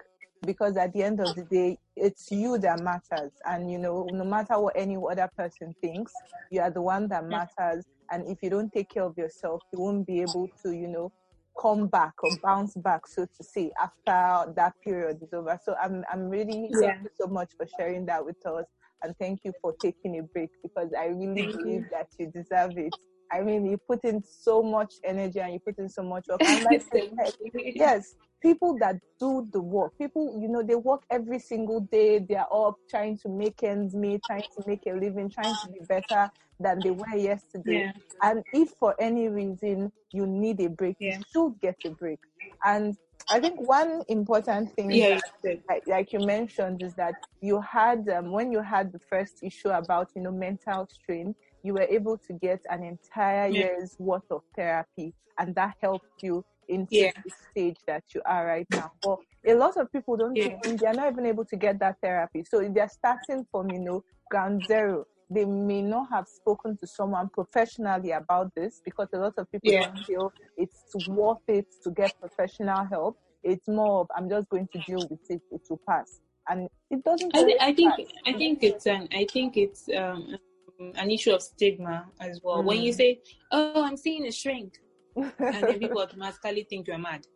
[0.46, 3.32] because at the end of the day, it's you that matters.
[3.44, 6.12] And, you know, no matter what any other person thinks,
[6.50, 7.84] you are the one that matters.
[8.10, 11.12] And if you don't take care of yourself, you won't be able to, you know,
[11.60, 15.58] come back or bounce back, so to say, after that period is over.
[15.64, 16.92] So I'm, I'm really yeah.
[16.92, 18.64] thank you so much for sharing that with us.
[19.02, 21.88] And thank you for taking a break because I really thank believe you.
[21.92, 22.94] that you deserve it.
[23.30, 26.40] I mean, you put in so much energy and you put in so much work.
[26.40, 26.82] Like
[27.54, 32.18] yes, people that do the work, people, you know, they work every single day.
[32.18, 35.72] They are up trying to make ends meet, trying to make a living, trying to
[35.72, 37.92] be better than they were yesterday.
[37.92, 37.92] Yeah.
[38.22, 41.18] And if for any reason you need a break, yeah.
[41.18, 42.18] you should get a break.
[42.64, 42.96] And
[43.30, 45.20] I think one important thing, yeah.
[45.42, 49.40] that, like, like, you mentioned, is that you had um, when you had the first
[49.42, 53.60] issue about you know mental strain, you were able to get an entire yeah.
[53.60, 57.12] year's worth of therapy, and that helped you into yeah.
[57.24, 58.92] the stage that you are right now.
[59.02, 60.58] But a lot of people don't yeah.
[60.62, 62.44] think they're not even able to get that therapy.
[62.48, 65.06] So they're starting from, you know, ground zero.
[65.30, 69.72] They may not have spoken to someone professionally about this because a lot of people
[69.72, 69.86] yeah.
[69.86, 73.18] don't feel it's worth it to get professional help.
[73.42, 76.20] It's more of I'm just going to deal with it, it will pass.
[76.48, 77.92] And it doesn't I, th- I think
[78.26, 80.38] I think it's an I think it's um
[80.78, 82.62] an issue of stigma as well.
[82.62, 82.64] Mm.
[82.64, 82.96] When you mm.
[82.96, 83.20] say,
[83.52, 84.78] "Oh, I'm seeing a shrink,"
[85.16, 87.26] and then people automatically think you're mad.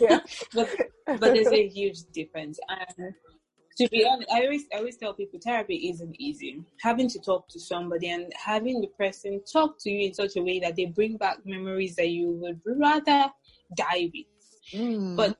[0.00, 0.20] Yeah.
[0.54, 0.68] but
[1.06, 2.58] but there's a huge difference.
[2.68, 3.14] And
[3.78, 6.62] to be honest, I always I always tell people therapy isn't easy.
[6.80, 10.42] Having to talk to somebody and having the person talk to you in such a
[10.42, 13.30] way that they bring back memories that you would rather
[13.76, 14.26] die with.
[14.72, 15.16] Mm.
[15.16, 15.36] But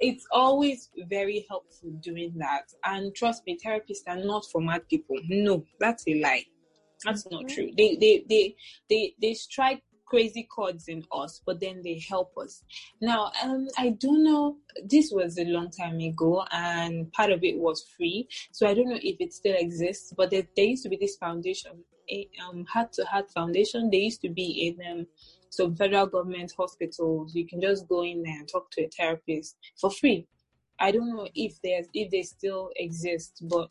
[0.00, 2.64] it's always very helpful doing that.
[2.84, 5.16] And trust me, therapists are not for mad people.
[5.28, 6.44] No, that's a lie.
[7.04, 7.54] That's not mm-hmm.
[7.54, 7.70] true.
[7.76, 8.56] They they they
[8.88, 12.62] they they strike crazy chords in us, but then they help us.
[13.00, 14.56] Now, um, I don't know.
[14.84, 18.88] This was a long time ago, and part of it was free, so I don't
[18.88, 20.12] know if it still exists.
[20.16, 21.72] But there, there used to be this foundation,
[22.10, 23.90] a um, heart to heart foundation.
[23.90, 25.06] They used to be in um,
[25.50, 27.34] some federal government hospitals.
[27.34, 30.26] You can just go in there and talk to a therapist for free.
[30.80, 33.70] I don't know if there's if they still exist, but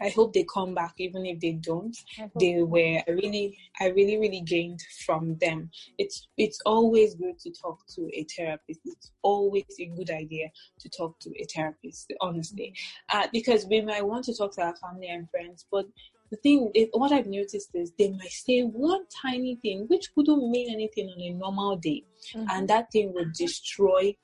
[0.00, 1.96] I hope they come back, even if they don't.
[2.38, 5.70] They were I really, I really, really gained from them.
[5.98, 8.80] It's it's always good to talk to a therapist.
[8.84, 12.74] It's always a good idea to talk to a therapist, honestly,
[13.12, 15.86] uh, because we might want to talk to our family and friends, but
[16.30, 20.72] the thing, what I've noticed is they might say one tiny thing which wouldn't mean
[20.72, 22.04] anything on a normal day,
[22.34, 22.46] mm-hmm.
[22.50, 24.14] and that thing would destroy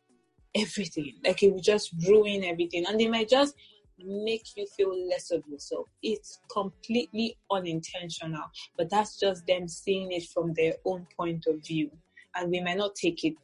[0.55, 1.15] everything.
[1.25, 3.55] Like it would just ruin everything, and they might just
[4.07, 5.87] make you feel less of yourself.
[6.03, 8.45] It's completely unintentional,
[8.77, 11.91] but that's just them seeing it from their own point of view.
[12.35, 13.37] And we may not take it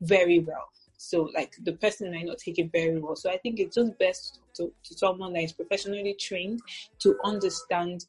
[0.00, 0.68] very well.
[0.96, 3.16] So, like, the person might not take it very well.
[3.16, 6.60] So, I think it's just best to, to someone that is professionally trained
[7.00, 8.04] to understand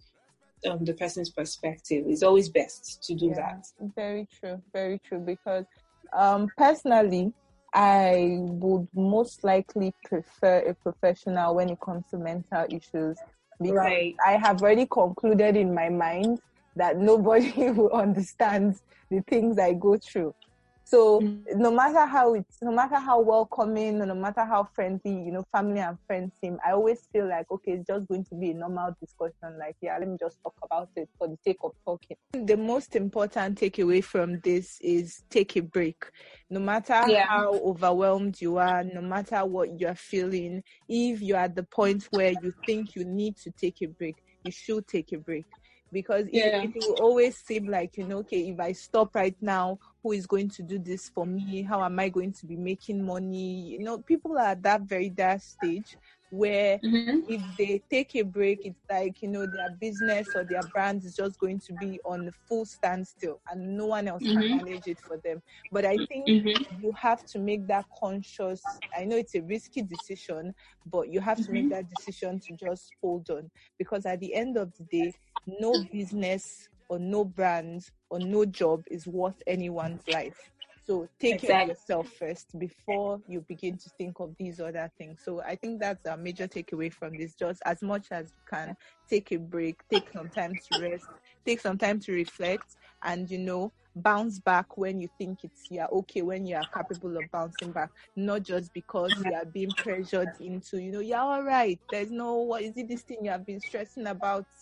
[0.69, 2.05] um, the person's perspective.
[2.07, 3.67] It's always best to do yeah, that.
[3.95, 4.61] Very true.
[4.73, 5.19] Very true.
[5.19, 5.65] Because
[6.13, 7.33] um, personally,
[7.73, 13.17] I would most likely prefer a professional when it comes to mental issues
[13.61, 14.15] because right.
[14.25, 16.39] I have already concluded in my mind
[16.75, 18.75] that nobody will understand
[19.09, 20.33] the things I go through.
[20.83, 21.61] So mm-hmm.
[21.61, 25.79] no matter how it's, no matter how welcoming, no matter how friendly, you know, family
[25.79, 28.95] and friends seem, I always feel like, okay, it's just going to be a normal
[28.99, 29.57] discussion.
[29.57, 32.17] Like, yeah, let me just talk about it for the sake of talking.
[32.33, 36.03] The most important takeaway from this is take a break.
[36.49, 37.27] No matter yeah.
[37.27, 42.31] how overwhelmed you are, no matter what you're feeling, if you're at the point where
[42.41, 45.45] you think you need to take a break, you should take a break
[45.91, 46.63] because yeah.
[46.63, 50.11] it, it, will always seem like you know okay if i stop right now who
[50.13, 51.61] is going to do this for me?
[51.61, 53.77] How am i going to be making money?
[53.77, 55.95] You know people are at that very dark stage
[56.31, 57.19] where mm-hmm.
[57.31, 61.15] if they take a break it's like you know their business or their brand is
[61.15, 64.39] just going to be on the full standstill and no one else mm-hmm.
[64.39, 65.41] can manage it for them
[65.71, 66.83] but i think mm-hmm.
[66.83, 68.61] you have to make that conscious
[68.97, 70.53] i know it's a risky decision
[70.91, 71.73] but you have to make mm-hmm.
[71.73, 75.13] that decision to just hold on because at the end of the day
[75.59, 80.51] no business or no brand or no job is worth anyone's life.
[80.83, 81.47] So take exactly.
[81.49, 85.21] care of yourself first before you begin to think of these other things.
[85.23, 87.35] So I think that's a major takeaway from this.
[87.35, 88.75] Just as much as you can,
[89.09, 91.09] take a break, take some time to rest,
[91.45, 95.87] take some time to reflect, and you know, bounce back when you think it's you're
[95.87, 100.29] okay, when you are capable of bouncing back, not just because you are being pressured
[100.39, 101.79] into, you know, you're all right.
[101.89, 104.45] There's no what is it this thing you have been stressing about?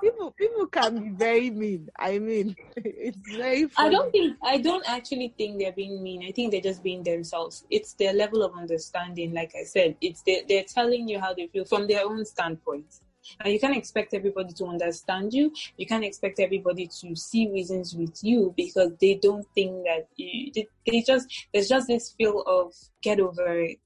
[0.00, 1.88] people people can be very mean.
[1.98, 3.88] I mean, it's very funny.
[3.88, 6.24] I don't think I don't actually think they're being mean.
[6.26, 7.64] I think they're just being themselves.
[7.70, 9.96] It's their level of understanding, like I said.
[10.00, 13.00] It's they, they're telling you how they feel from their own standpoint.
[13.40, 15.52] And you can't expect everybody to understand you.
[15.76, 20.50] You can't expect everybody to see reasons with you because they don't think that you,
[20.54, 23.78] they, they just, there's just this feel of get over it.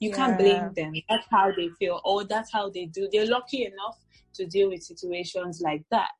[0.00, 0.16] You yeah.
[0.16, 0.94] can't blame them.
[1.08, 3.08] That's how they feel, or that's how they do.
[3.12, 3.98] They're lucky enough
[4.34, 6.10] to deal with situations like that.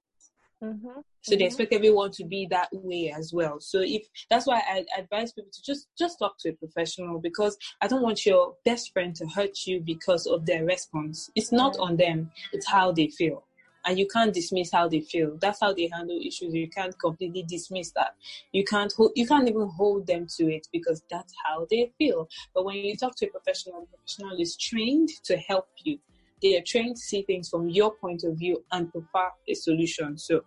[0.63, 1.01] Mm-hmm.
[1.23, 1.47] So they mm-hmm.
[1.47, 3.59] expect everyone to be that way as well.
[3.61, 7.57] So if that's why I advise people to just just talk to a professional because
[7.81, 11.31] I don't want your best friend to hurt you because of their response.
[11.35, 13.45] It's not on them; it's how they feel,
[13.85, 15.37] and you can't dismiss how they feel.
[15.41, 16.55] That's how they handle issues.
[16.55, 18.15] You can't completely dismiss that.
[18.53, 22.29] You can't hold, you can't even hold them to it because that's how they feel.
[22.55, 25.99] But when you talk to a professional, the professional is trained to help you.
[26.43, 30.19] They are trained to see things from your point of view and prefer a solution.
[30.19, 30.43] So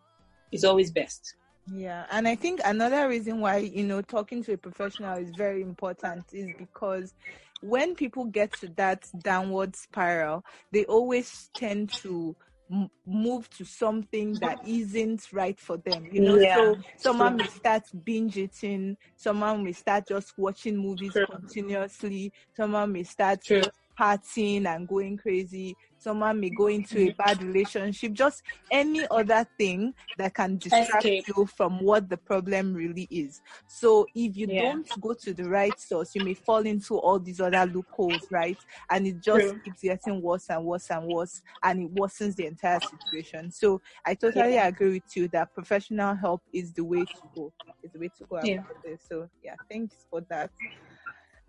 [0.52, 1.36] is always best.
[1.68, 5.62] Yeah, and I think another reason why you know talking to a professional is very
[5.62, 7.14] important is because
[7.62, 12.36] when people get to that downward spiral, they always tend to
[12.72, 16.08] m- move to something that isn't right for them.
[16.12, 21.14] You know, yeah, so someone may start binge eating, someone may start just watching movies
[21.14, 21.26] true.
[21.32, 23.70] continuously, someone may start true.
[23.98, 29.92] Partying and going crazy someone may go into a bad relationship, just any other thing
[30.20, 31.28] that can distract Escape.
[31.28, 33.42] you from what the problem really is.
[33.68, 34.62] So if you yeah.
[34.62, 38.58] don't go to the right source, you may fall into all these other loopholes, right?
[38.92, 39.60] And it just True.
[39.66, 43.50] keeps getting worse and worse and worse, and it worsens the entire situation.
[43.50, 44.68] So I totally yeah.
[44.68, 47.52] agree with you that professional help is the way to go.
[47.82, 48.62] Is the way to go yeah.
[48.84, 49.02] this.
[49.10, 50.52] So yeah, thanks for that.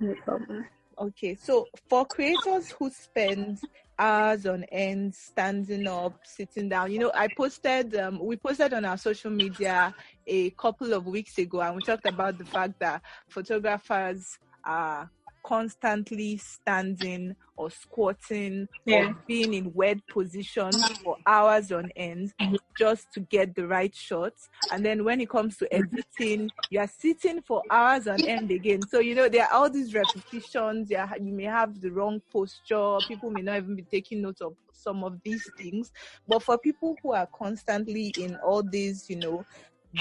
[0.00, 0.64] No problem.
[0.98, 3.60] Okay, so for creators who spend
[3.98, 6.92] hours on end standing up, sitting down.
[6.92, 9.94] You know, I posted, um, we posted on our social media
[10.26, 15.10] a couple of weeks ago, and we talked about the fact that photographers are
[15.46, 19.10] constantly standing or squatting yeah.
[19.10, 22.56] or being in weird positions for hours on end mm-hmm.
[22.76, 24.48] just to get the right shots.
[24.72, 28.82] And then when it comes to editing, you are sitting for hours on end again.
[28.82, 30.90] So, you know, there are all these repetitions.
[30.90, 32.98] You, you may have the wrong posture.
[33.06, 35.92] People may not even be taking note of some of these things.
[36.26, 39.44] But for people who are constantly in all these, you know,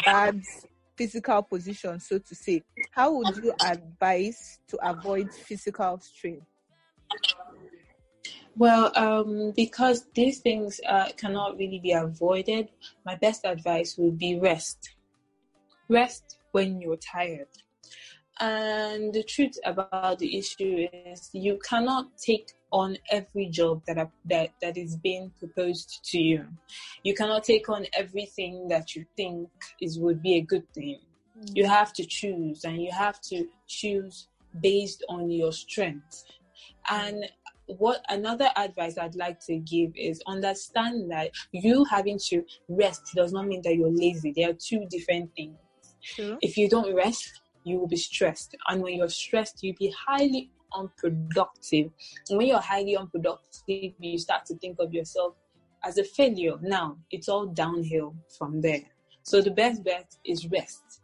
[0.03, 0.41] bad
[0.97, 6.41] physical position, so to say, how would you advise to avoid physical strain?
[8.57, 12.69] Well, um, because these things uh, cannot really be avoided,
[13.05, 14.95] my best advice would be rest.
[15.89, 17.49] Rest when you're tired.
[18.39, 24.11] And the truth about the issue is you cannot take on every job that are,
[24.25, 26.45] that that is being proposed to you.
[27.03, 29.47] You cannot take on everything that you think
[29.79, 30.99] is would be a good thing.
[31.39, 31.55] Mm.
[31.55, 34.27] You have to choose, and you have to choose
[34.61, 36.25] based on your strength.
[36.89, 37.23] And
[37.67, 43.31] what another advice I'd like to give is understand that you having to rest does
[43.31, 44.33] not mean that you're lazy.
[44.35, 45.57] There are two different things.
[46.01, 46.37] Sure.
[46.41, 48.53] If you don't rest, you will be stressed.
[48.67, 51.91] And when you're stressed, you'll be highly unproductive.
[52.29, 55.35] And when you're highly unproductive, you start to think of yourself
[55.83, 56.55] as a failure.
[56.61, 58.81] Now it's all downhill from there.
[59.23, 61.01] So the best bet is rest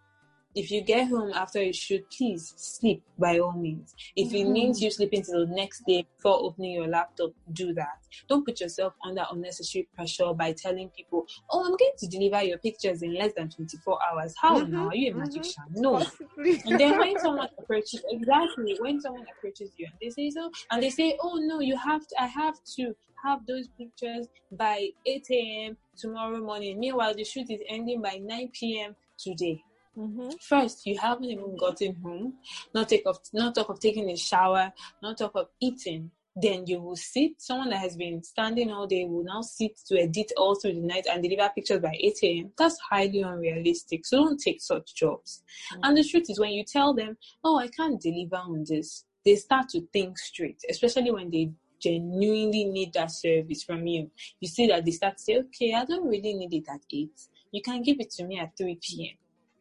[0.55, 3.95] if you get home after a shoot, please sleep by all means.
[4.15, 4.35] If mm-hmm.
[4.35, 7.99] it means you sleeping till the next day before opening your laptop, do that.
[8.27, 12.57] Don't put yourself under unnecessary pressure by telling people, "Oh, I'm going to deliver your
[12.57, 14.71] pictures in less than 24 hours." How mm-hmm.
[14.71, 14.87] now?
[14.87, 15.19] Are you a mm-hmm.
[15.21, 15.63] magician?
[15.75, 16.05] No.
[16.37, 20.83] and then when someone approaches, exactly when someone approaches you and they say so, and
[20.83, 22.21] they say, "Oh no, you have to.
[22.21, 25.77] I have to." have those pictures by 8 a.m.
[25.95, 26.79] tomorrow morning.
[26.79, 28.95] Meanwhile, the shoot is ending by 9 p.m.
[29.17, 29.63] today.
[29.97, 30.29] Mm-hmm.
[30.39, 32.35] First, you haven't even gotten home.
[32.73, 34.71] Not take of not talk of taking a shower.
[35.01, 36.11] Not talk of eating.
[36.33, 37.41] Then you will sit.
[37.41, 40.79] Someone that has been standing all day will now sit to edit all through the
[40.79, 42.51] night and deliver pictures by 8 a.m.
[42.57, 44.05] That's highly unrealistic.
[44.05, 45.43] So don't take such jobs.
[45.73, 45.81] Mm-hmm.
[45.83, 49.35] And the truth is, when you tell them, "Oh, I can't deliver on this," they
[49.35, 50.61] start to think straight.
[50.69, 54.09] Especially when they genuinely need that service from you.
[54.39, 57.09] You see that they start to say, "Okay, I don't really need it at 8.
[57.51, 59.17] You can give it to me at 3 p.m."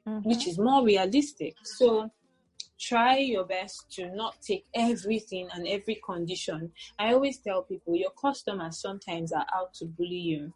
[0.06, 0.28] mm-hmm.
[0.28, 1.54] which is more realistic.
[1.62, 2.10] So
[2.78, 6.72] try your best to not take everything and every condition.
[6.98, 10.52] I always tell people your customers sometimes are out to bully you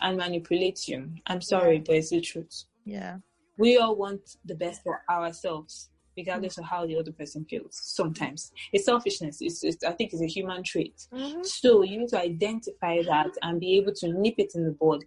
[0.00, 1.10] and manipulate you.
[1.26, 1.82] I'm sorry, yeah.
[1.86, 2.64] but it's the truth.
[2.84, 3.18] Yeah.
[3.58, 6.64] We all want the best for ourselves, regardless mm-hmm.
[6.64, 7.78] of how the other person feels.
[7.82, 9.38] Sometimes it's selfishness.
[9.40, 11.06] It's, it's I think it's a human trait.
[11.12, 11.42] Mm-hmm.
[11.42, 15.04] So you need to identify that and be able to nip it in the bud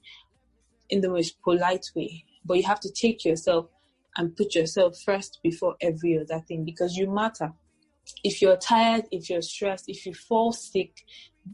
[0.89, 2.23] in the most polite way.
[2.45, 3.67] But you have to take yourself
[4.17, 7.53] and put yourself first before every other thing because you matter.
[8.23, 11.05] If you're tired, if you're stressed, if you fall sick,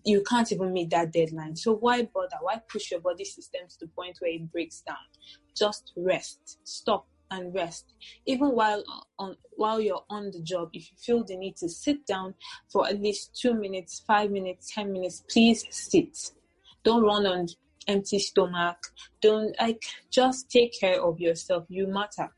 [0.04, 1.56] you can't even meet that deadline.
[1.56, 2.38] So why bother?
[2.42, 4.98] Why push your body system to the point where it breaks down?
[5.56, 6.60] Just rest.
[6.64, 7.86] Stop and rest.
[8.26, 8.84] Even while
[9.18, 12.34] on while you're on the job, if you feel the need to sit down
[12.72, 16.32] for at least two minutes, five minutes, ten minutes, please sit.
[16.84, 17.48] Don't run on
[17.90, 18.78] empty stomach.
[19.22, 21.66] Don't like just take care of yourself.
[21.70, 22.30] You matter.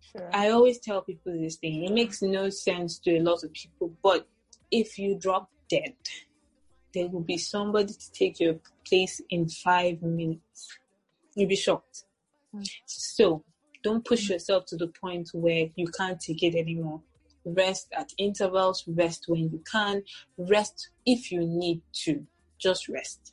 [0.00, 0.30] Sure.
[0.32, 1.84] I always tell people this thing.
[1.84, 4.26] It makes no sense to a lot of people, but
[4.70, 5.94] if you drop dead,
[6.94, 8.56] there will be somebody to take your
[8.86, 10.78] place in five minutes.
[11.34, 12.04] You'll be shocked.
[12.54, 12.68] Mm.
[12.86, 13.44] So
[13.82, 17.00] don't push yourself to the point where you can't take it anymore.
[17.44, 20.02] Rest at intervals, rest when you can,
[20.36, 22.26] rest if you need to.
[22.58, 23.32] Just rest.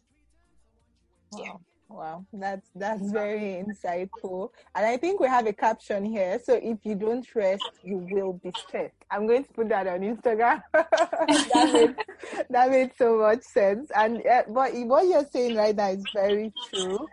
[1.31, 1.39] Wow.
[1.43, 1.53] Yeah.
[1.91, 4.49] Wow, that's that's very insightful.
[4.75, 6.39] And I think we have a caption here.
[6.43, 8.93] So if you don't rest, you will be stressed.
[9.09, 10.61] I'm going to put that on Instagram.
[10.73, 11.95] that made
[12.51, 13.89] that made so much sense.
[13.95, 17.09] And uh, but what you're saying right now is very true,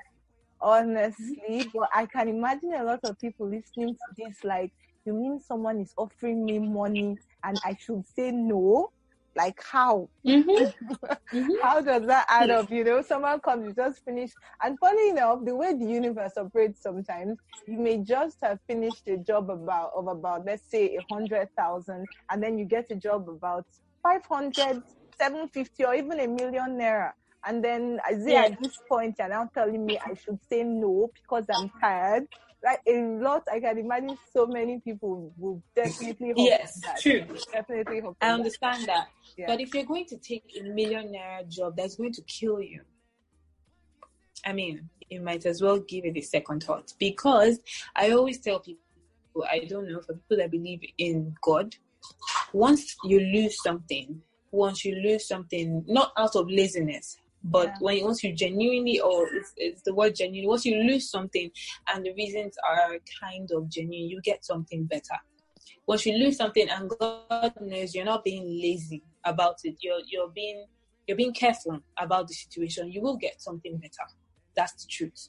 [0.61, 1.71] honestly.
[1.73, 4.73] But I can imagine a lot of people listening to this like,
[5.07, 8.91] you mean someone is offering me money and I should say no?
[9.37, 10.09] Like how?
[10.27, 10.51] Mm-hmm.
[11.37, 11.53] mm-hmm.
[11.63, 12.71] how does that add up?
[12.71, 14.35] You know, someone comes, you just finished.
[14.63, 19.19] And funny enough, the way the universe operates sometimes, you may just have finished a
[19.19, 23.29] job about of about let's say a hundred thousand, and then you get a job
[23.29, 23.67] about
[24.03, 24.83] 500,
[25.19, 27.13] 750, or even a million naira.
[27.45, 28.47] And then Isaiah, yeah.
[28.47, 32.27] at this point, you're now telling me I should say no because I'm tired
[32.67, 33.45] like a lot.
[33.51, 37.01] I can imagine so many people will definitely hope yes, that.
[37.01, 38.17] true, definitely hope.
[38.21, 39.09] I understand that, that.
[39.39, 39.47] Yeah.
[39.47, 42.81] but if you're going to take a millionaire job, that's going to kill you.
[44.45, 47.61] I mean, you might as well give it a second thought because
[47.95, 48.83] I always tell people,
[49.49, 51.77] I don't know, for people that believe in God,
[52.53, 57.19] once you lose something, once you lose something, not out of laziness,
[57.51, 57.75] but yeah.
[57.81, 61.51] when once you genuinely, or it's, it's, the word genuine, once you lose something
[61.93, 65.17] and the reasons are kind of genuine, you get something better.
[65.87, 70.29] Once you lose something and God knows you're not being lazy about it, you're you're
[70.29, 70.67] being
[71.07, 74.07] you're being careful about the situation, you will get something better.
[74.57, 75.29] That's the truth.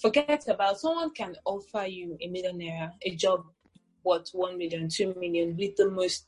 [0.00, 3.44] Forget about someone can offer you a millionaire a job
[4.02, 6.26] worth one million, two million with the most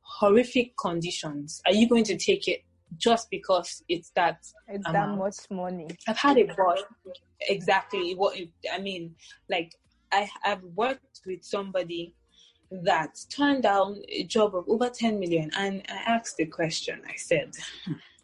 [0.00, 1.60] horrific conditions.
[1.66, 2.62] Are you going to take it?
[2.96, 4.38] Just because it's that
[4.68, 5.18] it's amount.
[5.18, 5.88] that much money.
[6.08, 6.76] I've had a boy
[7.40, 8.36] exactly what
[8.72, 9.14] I mean.
[9.48, 9.74] Like
[10.12, 12.14] I have worked with somebody
[12.70, 17.00] that turned down a job of over 10 million and I asked the question.
[17.08, 17.52] I said,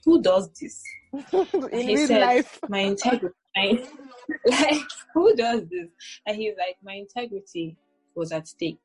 [0.04, 0.82] "Who does this?"
[1.72, 2.60] In he said, life.
[2.68, 3.84] "My integrity." My,
[4.46, 4.82] like
[5.14, 5.88] who does this?
[6.26, 7.76] And he's like, "My integrity
[8.14, 8.78] was at stake."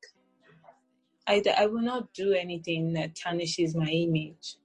[1.27, 4.57] I, I will not do anything that tarnishes my image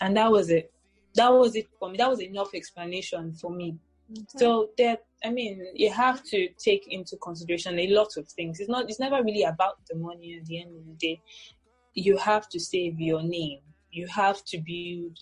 [0.00, 0.72] and that was it.
[1.14, 1.96] That was it for me.
[1.96, 3.78] That was enough explanation for me.
[4.12, 4.38] Mm-hmm.
[4.38, 8.60] so that i mean you have to take into consideration a lot of things.
[8.60, 11.22] It's not it's never really about the money at the end of the day.
[11.94, 13.60] You have to save your name.
[13.92, 15.18] You have to build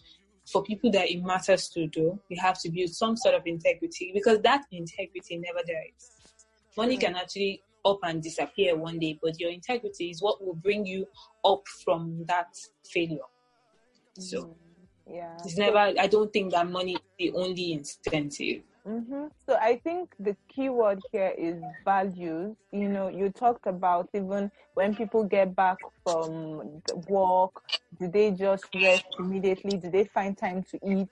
[0.51, 4.11] for people that it matters to do you have to build some sort of integrity
[4.13, 6.11] because that integrity never dies.
[6.77, 10.85] Money can actually up and disappear one day but your integrity is what will bring
[10.85, 11.07] you
[11.45, 12.49] up from that
[12.85, 13.29] failure
[14.19, 14.55] so mm
[15.11, 15.37] yeah.
[15.45, 18.63] it's never i don't think that money is the only incentive.
[18.87, 19.27] Mm-hmm.
[19.47, 22.57] so i think the key word here is values.
[22.73, 27.63] You know you talked about even when people get back from work
[28.01, 29.77] do they just rest immediately?
[29.77, 31.09] Do they find time to eat?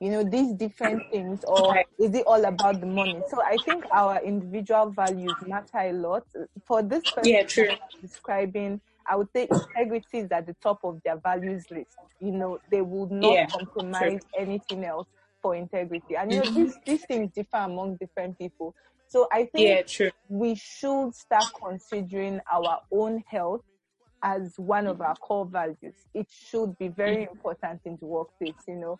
[0.00, 3.20] You know these different things or is it all about the money?
[3.28, 6.24] So i think our individual values matter a lot.
[6.66, 7.68] For this person yeah, true.
[8.00, 11.96] describing I would say integrity is at the top of their values list.
[12.20, 14.42] You know, they would not yeah, compromise true.
[14.44, 15.08] anything else
[15.40, 16.16] for integrity.
[16.16, 16.90] And you know, these mm-hmm.
[16.90, 18.74] these things differ among different people.
[19.08, 23.62] So I think yeah, we should start considering our own health
[24.22, 25.94] as one of our core values.
[26.14, 27.32] It should be very mm-hmm.
[27.32, 28.98] important in the workplace, you know.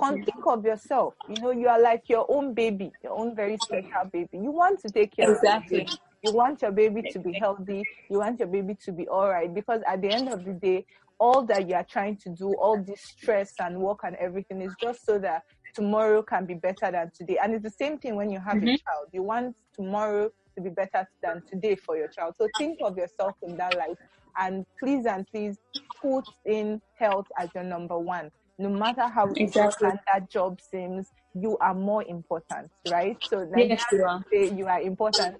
[0.00, 1.14] think of yourself.
[1.28, 4.38] You know, you are like your own baby, your own very special baby.
[4.38, 5.82] You want to take care exactly.
[5.82, 7.84] of You want your baby to be healthy.
[8.08, 9.52] You want your baby to be all right.
[9.52, 10.86] Because at the end of the day,
[11.18, 14.74] all that you are trying to do, all this stress and work and everything is
[14.80, 15.44] just so that
[15.74, 17.38] tomorrow can be better than today.
[17.42, 18.68] And it's the same thing when you have mm-hmm.
[18.68, 19.08] a child.
[19.12, 22.34] You want tomorrow to be better than today for your child.
[22.38, 23.98] So think of yourself in that light
[24.38, 25.58] and please and please
[26.00, 28.30] put in health as your number one.
[28.58, 29.88] No matter how exactly.
[29.88, 33.16] important that job seems, you are more important, right?
[33.28, 34.24] So like yes, you are.
[34.32, 35.36] you are important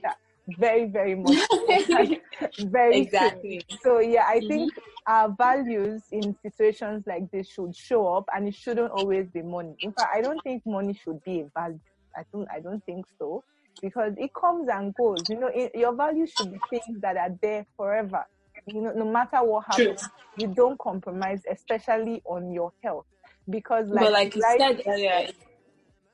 [0.58, 1.38] very, very much.
[2.58, 3.62] very exactly.
[3.68, 3.78] True.
[3.82, 4.48] So yeah, I mm-hmm.
[4.48, 4.72] think
[5.06, 9.74] our values in situations like this should show up, and it shouldn't always be money.
[9.80, 11.80] In fact, I don't think money should be a value.
[12.16, 12.48] I don't.
[12.50, 13.42] I don't think so
[13.82, 15.28] because it comes and goes.
[15.28, 18.24] You know, it, your values should be things that are there forever.
[18.66, 20.10] You know, no matter what happens, True.
[20.38, 23.06] you don't compromise, especially on your health,
[23.50, 25.28] because like, but like you said earlier,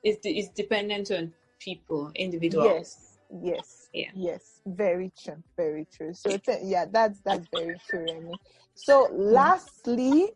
[0.03, 2.67] it's it's dependent on people, individuals.
[2.67, 3.10] Yes,
[3.43, 8.37] yes yeah yes very true very true so yeah that's that's very true Remy.
[8.75, 10.31] so lastly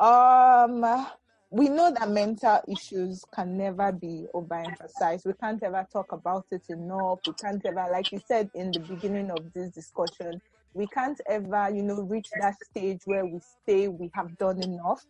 [0.00, 1.06] um
[1.50, 5.26] we know that mental issues can never be overemphasized.
[5.26, 7.18] We can't ever talk about it enough.
[7.26, 10.40] We can't ever, like you said in the beginning of this discussion,
[10.74, 15.04] we can't ever, you know, reach that stage where we say we have done enough.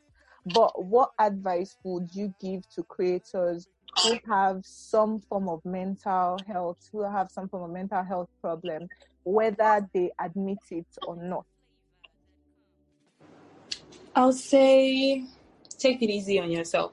[0.47, 3.69] But what advice would you give to creators
[4.03, 8.89] who have some form of mental health, who have some form of mental health problem,
[9.25, 11.45] whether they admit it or not?
[14.15, 15.25] I'll say
[15.79, 16.93] take it easy on yourself.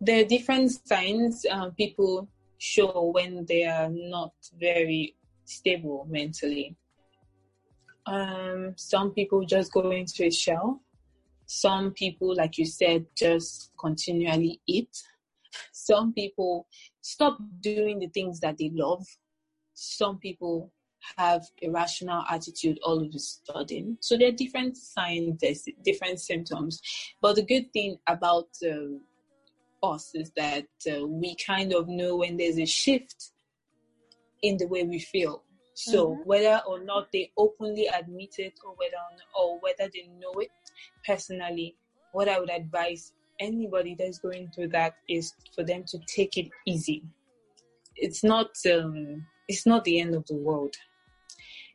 [0.00, 2.28] There are different signs um, people
[2.58, 6.76] show when they are not very stable mentally.
[8.06, 10.80] Um, some people just go into a shell
[11.46, 14.90] some people, like you said, just continually eat.
[15.72, 16.66] Some people
[17.00, 19.06] stop doing the things that they love.
[19.74, 20.72] Some people
[21.16, 23.96] have irrational attitude all of a sudden.
[24.00, 25.42] So there are different signs,
[25.84, 26.80] different symptoms.
[27.22, 32.36] But the good thing about uh, us is that uh, we kind of know when
[32.36, 33.30] there's a shift
[34.42, 35.44] in the way we feel.
[35.76, 36.22] So mm-hmm.
[36.24, 38.96] whether or not they openly admit it, or whether
[39.38, 40.50] or whether they know it,
[41.06, 41.76] personally,
[42.12, 46.48] what I would advise anybody that's going through that is for them to take it
[46.66, 47.02] easy.
[47.94, 50.74] It's not um, it's not the end of the world.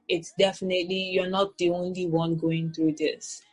[0.09, 3.43] It's definitely you're not the only one going through this.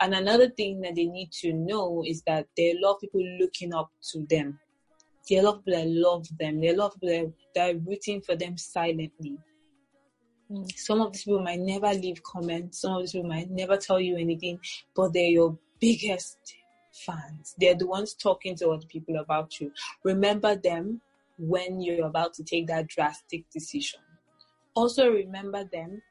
[0.00, 3.00] And another thing that they need to know is that there are a lot of
[3.02, 4.58] people looking up to them.
[5.28, 6.60] There are a lot of people that love them.
[6.62, 9.36] There are a lot of people that are rooting for them silently.
[10.76, 12.80] Some of these people might never leave comments.
[12.80, 14.60] Some of these people might never tell you anything,
[14.94, 16.38] but they're your biggest
[16.92, 17.54] fans.
[17.58, 19.72] They're the ones talking to other people about you.
[20.04, 21.00] Remember them
[21.38, 24.00] when you're about to take that drastic decision.
[24.74, 26.02] Also, remember them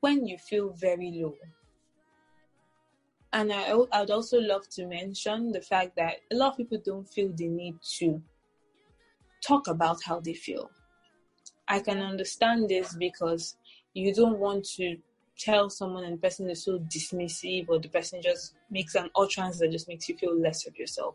[0.00, 1.34] when you feel very low.
[3.32, 6.80] And I, I would also love to mention the fact that a lot of people
[6.84, 8.22] don't feel the need to
[9.46, 10.70] talk about how they feel.
[11.68, 13.56] I can understand this because
[13.96, 14.96] you don't want to
[15.38, 19.58] tell someone and the person is so dismissive or the person just makes an utterance
[19.58, 21.14] that just makes you feel less of yourself.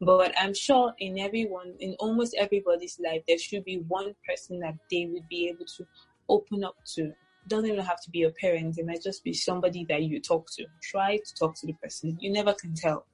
[0.00, 4.74] But I'm sure in everyone, in almost everybody's life, there should be one person that
[4.90, 5.86] they would be able to
[6.28, 7.12] open up to.
[7.46, 10.50] Doesn't even have to be your parents, it might just be somebody that you talk
[10.56, 10.66] to.
[10.82, 12.18] Try to talk to the person.
[12.20, 13.06] You never can tell.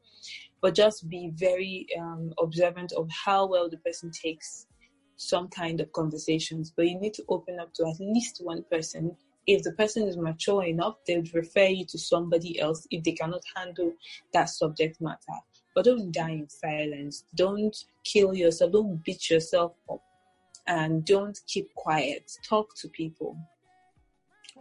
[0.61, 4.67] But just be very um, observant of how well the person takes
[5.17, 9.17] some kind of conversations, but you need to open up to at least one person.
[9.47, 13.13] If the person is mature enough, they would refer you to somebody else if they
[13.13, 13.93] cannot handle
[14.33, 15.39] that subject matter.
[15.75, 17.25] But don't die in silence.
[17.35, 18.73] Don't kill yourself.
[18.73, 20.03] Don't beat yourself up.
[20.67, 22.31] And don't keep quiet.
[22.49, 23.37] Talk to people.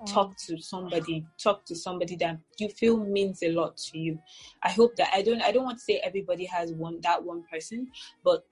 [0.06, 0.47] Talk mm.
[0.47, 1.26] to somebody.
[1.41, 4.20] Talk to somebody that you feel means a lot to you.
[4.64, 5.41] I hope that I don't.
[5.41, 7.88] I don't want to say everybody has one that one person,
[8.24, 8.43] but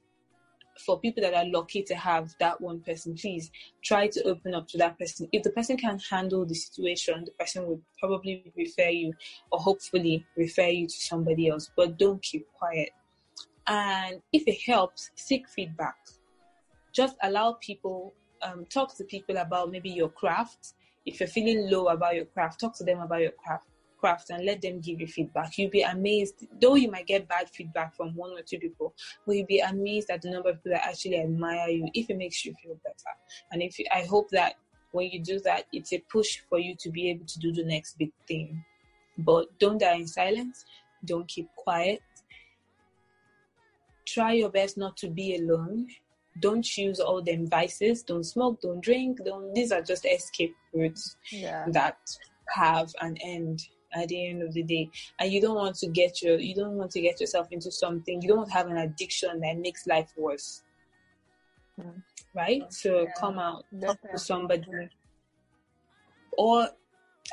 [0.80, 3.51] for people that are lucky to have that one person, please
[3.84, 5.28] try to open up to that person.
[5.32, 9.13] If the person can handle the situation, the person will probably refer you
[9.51, 12.89] or hopefully refer you to somebody else, but don't keep quiet.
[13.67, 15.95] And if it helps, seek feedback.
[16.93, 20.74] Just allow people, um, talk to people about maybe your craft.
[21.05, 23.67] If you're feeling low about your craft, talk to them about your craft
[24.02, 25.58] craft and let them give you feedback.
[25.58, 28.93] You'll be amazed, though you might get bad feedback from one or two people,
[29.26, 32.18] but you'll be amazed at the number of people that actually admire you if it
[32.18, 33.14] makes you feel better.
[33.52, 34.56] And if you, I hope that
[34.91, 37.64] when you do that, it's a push for you to be able to do the
[37.64, 38.66] next big thing.
[39.18, 40.66] But don't die in silence.
[41.06, 42.02] Don't keep quiet.
[44.06, 45.88] Try your best not to be alone.
[46.39, 48.04] don't use all them vices.
[48.04, 49.24] Don't smoke, don't drink.
[49.24, 49.54] Don't.
[49.54, 51.66] These are just escape routes yeah.
[51.72, 51.97] that
[52.49, 53.62] have an end
[53.94, 54.89] at the end of the day
[55.20, 58.22] and you don't want to get your you don't want to get yourself into something
[58.22, 60.64] you don't want to have an addiction that makes life worse
[61.80, 62.02] mm.
[62.36, 63.06] right so yeah.
[63.20, 64.64] come out talk to somebody
[66.38, 66.68] or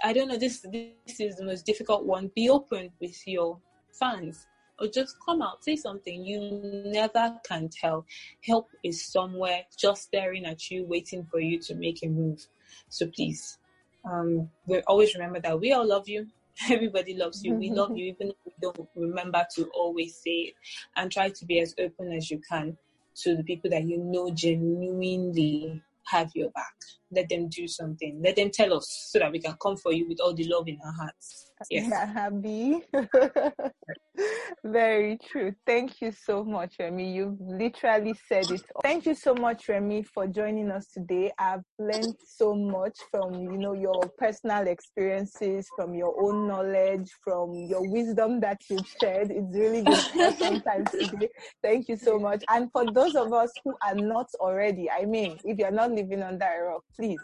[0.05, 3.59] i don't know this this is the most difficult one be open with your
[3.93, 4.47] fans
[4.81, 6.25] or just come out, say something.
[6.25, 8.07] You never can tell.
[8.47, 12.47] Help is somewhere just staring at you, waiting for you to make a move.
[12.89, 13.59] So please,
[14.05, 16.29] um, we always remember that we all love you.
[16.71, 17.55] Everybody loves you.
[17.55, 20.55] We love you, even if we don't remember to always say it.
[20.97, 22.77] And try to be as open as you can
[23.23, 26.75] to the people that you know genuinely have your back.
[27.11, 28.21] Let them do something.
[28.25, 30.69] Let them tell us so that we can come for you with all the love
[30.69, 31.48] in our hearts.
[31.71, 31.89] Yes.
[31.91, 32.83] Yeah, happy.
[34.65, 35.55] Very true.
[35.65, 37.13] Thank you so much, Remy.
[37.13, 38.63] You've literally said it.
[38.83, 41.33] Thank you so much, Remy, for joining us today.
[41.39, 47.55] I've learned so much from you know your personal experiences, from your own knowledge, from
[47.55, 49.31] your wisdom that you've shared.
[49.31, 50.05] It's really good
[50.37, 51.29] sometimes today.
[51.63, 52.43] Thank you so much.
[52.49, 56.23] And for those of us who are not already, I mean, if you're not living
[56.23, 57.21] under a rock, please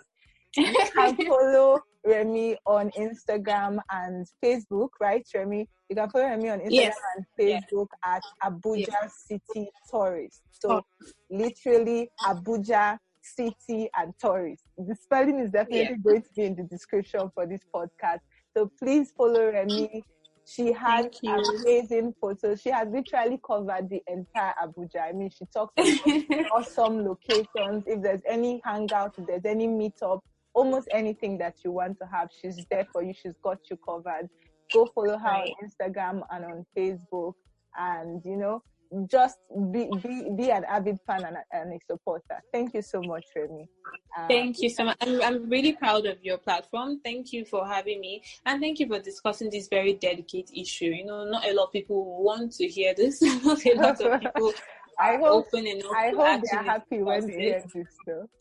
[0.57, 5.68] you can follow Remy on Instagram and Facebook, right, Remy?
[5.88, 6.96] You can follow Remy on Instagram yes.
[7.16, 8.22] and Facebook yes.
[8.42, 9.24] at Abuja yes.
[9.26, 10.42] City Tourist.
[10.50, 10.82] So oh.
[11.30, 14.64] literally Abuja City and Tourist.
[14.76, 18.20] The spelling is definitely going to be in the description for this podcast.
[18.57, 20.05] So please follow Remy.
[20.46, 22.61] She has amazing photos.
[22.61, 25.09] She has literally covered the entire Abuja.
[25.09, 27.84] I mean, she talks about awesome locations.
[27.86, 30.20] If there's any hangout, if there's any meetup,
[30.55, 33.12] almost anything that you want to have, she's there for you.
[33.12, 34.30] She's got you covered.
[34.72, 35.52] Go follow her right.
[35.62, 37.34] on Instagram and on Facebook,
[37.76, 38.62] and you know,
[39.11, 39.36] just
[39.72, 42.40] be be, be an avid fan and a, and a supporter.
[42.52, 43.68] Thank you so much, Remy.
[44.16, 44.96] Um, thank you so much.
[45.00, 47.00] I'm, I'm really proud of your platform.
[47.05, 50.86] Thank you for having me, and thank you for discussing this very delicate issue.
[50.86, 53.20] You know, not a lot of people want to hear this.
[53.44, 54.52] not a lot of people
[54.99, 55.92] I hope, open enough.
[55.95, 57.86] I hope they're happy when they hear this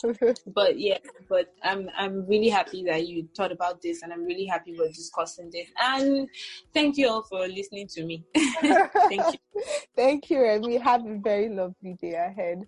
[0.56, 0.98] but yeah,
[1.30, 4.90] but I'm I'm really happy that you thought about this, and I'm really happy we're
[4.90, 5.68] discussing this.
[5.82, 6.28] And
[6.74, 8.26] thank you all for listening to me.
[8.62, 9.40] thank you.
[9.96, 10.78] Thank you, Remy.
[10.78, 12.64] Have a very lovely day ahead.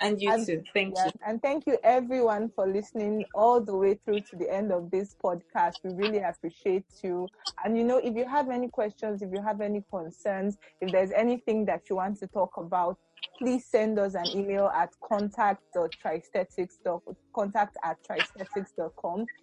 [0.00, 0.62] And you and, too.
[0.72, 1.12] Thank yeah, you.
[1.26, 5.16] And thank you everyone for listening all the way through to the end of this
[5.22, 5.74] podcast.
[5.82, 7.26] We really appreciate you.
[7.64, 11.10] And you know, if you have any questions, if you have any concerns, if there's
[11.10, 12.98] anything that you want to talk about,
[13.38, 16.78] please send us an email at contact.tristhetics
[17.34, 17.96] contact at.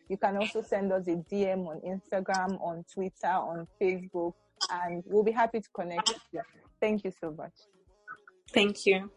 [0.10, 4.34] You can also send us a DM on Instagram, on Twitter, on Facebook,
[4.72, 6.42] and we'll be happy to connect with you.
[6.80, 7.54] Thank you so much.
[8.54, 9.10] Thank you.